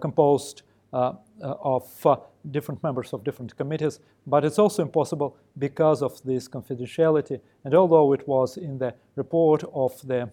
composed 0.00 0.62
Uh, 0.94 1.12
uh, 1.42 1.54
of 1.60 2.06
uh, 2.06 2.14
different 2.52 2.80
members 2.84 3.12
of 3.12 3.24
different 3.24 3.56
committees, 3.56 3.98
but 4.28 4.44
it's 4.44 4.60
also 4.60 4.80
impossible 4.80 5.36
because 5.58 6.02
of 6.02 6.22
this 6.22 6.46
confidentiality. 6.46 7.40
And 7.64 7.74
although 7.74 8.12
it 8.12 8.28
was 8.28 8.56
in 8.56 8.78
the 8.78 8.94
report 9.16 9.64
of 9.74 10.00
the 10.06 10.30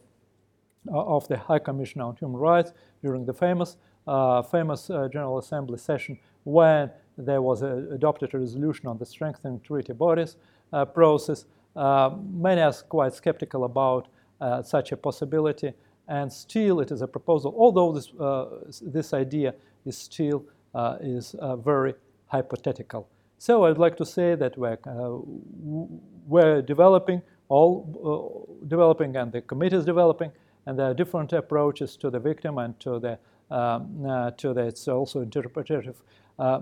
of 0.87 1.27
the 1.29 1.37
High 1.37 1.57
Commissioner 1.57 2.05
on 2.05 2.15
Human 2.17 2.39
Rights 2.39 2.73
during 3.01 3.25
the 3.25 3.33
famous 3.33 3.77
uh, 4.05 4.43
famous 4.43 4.91
uh, 4.91 5.07
General 5.11 5.39
Assembly 5.39 5.79
session 5.79 6.19
when 6.43 6.91
there 7.17 7.41
was 7.41 7.63
a, 7.63 7.87
adopted 7.91 8.35
a 8.35 8.37
resolution 8.37 8.85
on 8.85 8.99
the 8.99 9.05
strengthening 9.05 9.59
treaty 9.61 9.93
bodies 9.93 10.35
uh, 10.73 10.85
process. 10.85 11.45
many 11.75 12.61
are 12.61 12.73
quite 12.87 13.15
skeptical 13.15 13.63
about 13.63 14.09
such 14.63 14.91
a 14.91 14.97
possibility, 14.97 15.73
and 16.07 16.31
still 16.31 16.81
it 16.81 16.91
is 16.91 17.01
a 17.01 17.07
proposal, 17.07 17.55
although 17.57 17.91
this, 17.91 18.11
this 18.81 19.13
idea 19.13 19.53
is 19.85 19.97
still 19.97 20.45
is 21.01 21.35
very 21.63 21.93
hypothetical. 22.27 23.07
So 23.37 23.65
I'd 23.65 23.77
like 23.77 23.97
to 23.97 24.05
say 24.05 24.35
that 24.35 24.57
we're, 24.57 24.77
uh, 24.85 25.17
we're 26.27 26.61
developing, 26.61 27.21
all 27.49 28.47
uh, 28.61 28.67
developing, 28.67 29.15
and 29.15 29.31
the 29.31 29.41
committee 29.41 29.75
is 29.75 29.83
developing, 29.83 30.31
and 30.65 30.77
there 30.77 30.85
are 30.85 30.93
different 30.93 31.33
approaches 31.33 31.97
to 31.97 32.09
the 32.11 32.19
victim 32.19 32.59
and 32.59 32.79
to 32.81 32.99
the 32.99 33.17
um, 33.51 34.05
uh, 34.05 34.31
to 34.37 34.53
the, 34.53 34.61
it's 34.61 34.87
also 34.87 35.19
interpretative. 35.21 36.01
Uh, 36.39 36.61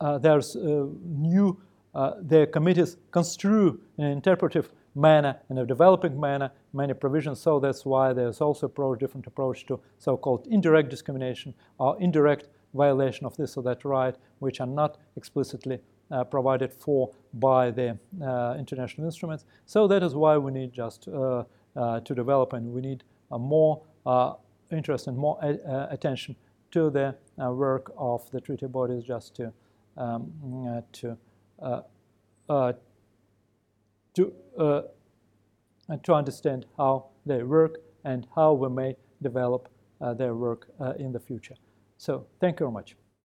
uh, 0.00 0.18
there's 0.18 0.54
new, 0.54 1.60
the 1.94 2.48
committees 2.52 2.96
construe 3.10 3.80
in 3.96 4.04
an 4.04 4.12
interpretive 4.12 4.70
manner, 4.94 5.36
in 5.50 5.58
a 5.58 5.66
developing 5.66 6.20
manner, 6.20 6.52
many 6.72 6.94
provisions. 6.94 7.40
So 7.40 7.58
that's 7.58 7.84
why 7.84 8.12
there's 8.12 8.40
also 8.40 8.66
approach, 8.66 9.00
different 9.00 9.26
approach 9.26 9.66
to 9.66 9.80
so-called 9.98 10.46
indirect 10.48 10.90
discrimination 10.90 11.54
or 11.78 12.00
indirect 12.00 12.48
violation 12.74 13.26
of 13.26 13.36
this 13.36 13.56
or 13.56 13.62
that 13.62 13.84
right, 13.84 14.16
which 14.38 14.60
are 14.60 14.66
not 14.66 14.98
explicitly 15.16 15.80
uh, 16.10 16.24
provided 16.24 16.72
for 16.72 17.10
by 17.34 17.70
the 17.70 17.98
uh, 18.22 18.56
international 18.58 19.06
instruments. 19.06 19.44
So 19.66 19.86
that 19.88 20.02
is 20.02 20.14
why 20.14 20.38
we 20.38 20.52
need 20.52 20.72
just 20.72 21.08
uh, 21.08 21.44
to 21.74 22.14
develop 22.14 22.52
and 22.52 22.72
we 22.72 22.80
need 22.80 23.04
a 23.30 23.38
more 23.38 23.82
interest 24.70 25.06
and 25.06 25.16
more 25.16 25.38
uh, 25.42 25.86
attention 25.90 26.36
to 26.70 26.90
the 26.90 27.14
uh, 27.42 27.50
work 27.52 27.92
of 27.96 28.30
the 28.30 28.40
treaty 28.40 28.66
bodies 28.66 29.04
just 29.04 29.34
to 29.36 29.52
um, 29.96 30.32
uh, 30.66 30.80
to 30.92 31.16
to 34.14 34.32
to 36.02 36.14
understand 36.14 36.66
how 36.76 37.06
they 37.24 37.42
work 37.42 37.78
and 38.04 38.26
how 38.34 38.52
we 38.52 38.68
may 38.68 38.96
develop 39.22 39.68
their 40.16 40.34
work 40.34 40.68
in 40.98 41.12
the 41.12 41.20
future. 41.20 41.54
So 41.98 42.26
thank 42.40 42.60
you 42.60 42.66
very 42.66 42.72
much. 42.72 43.07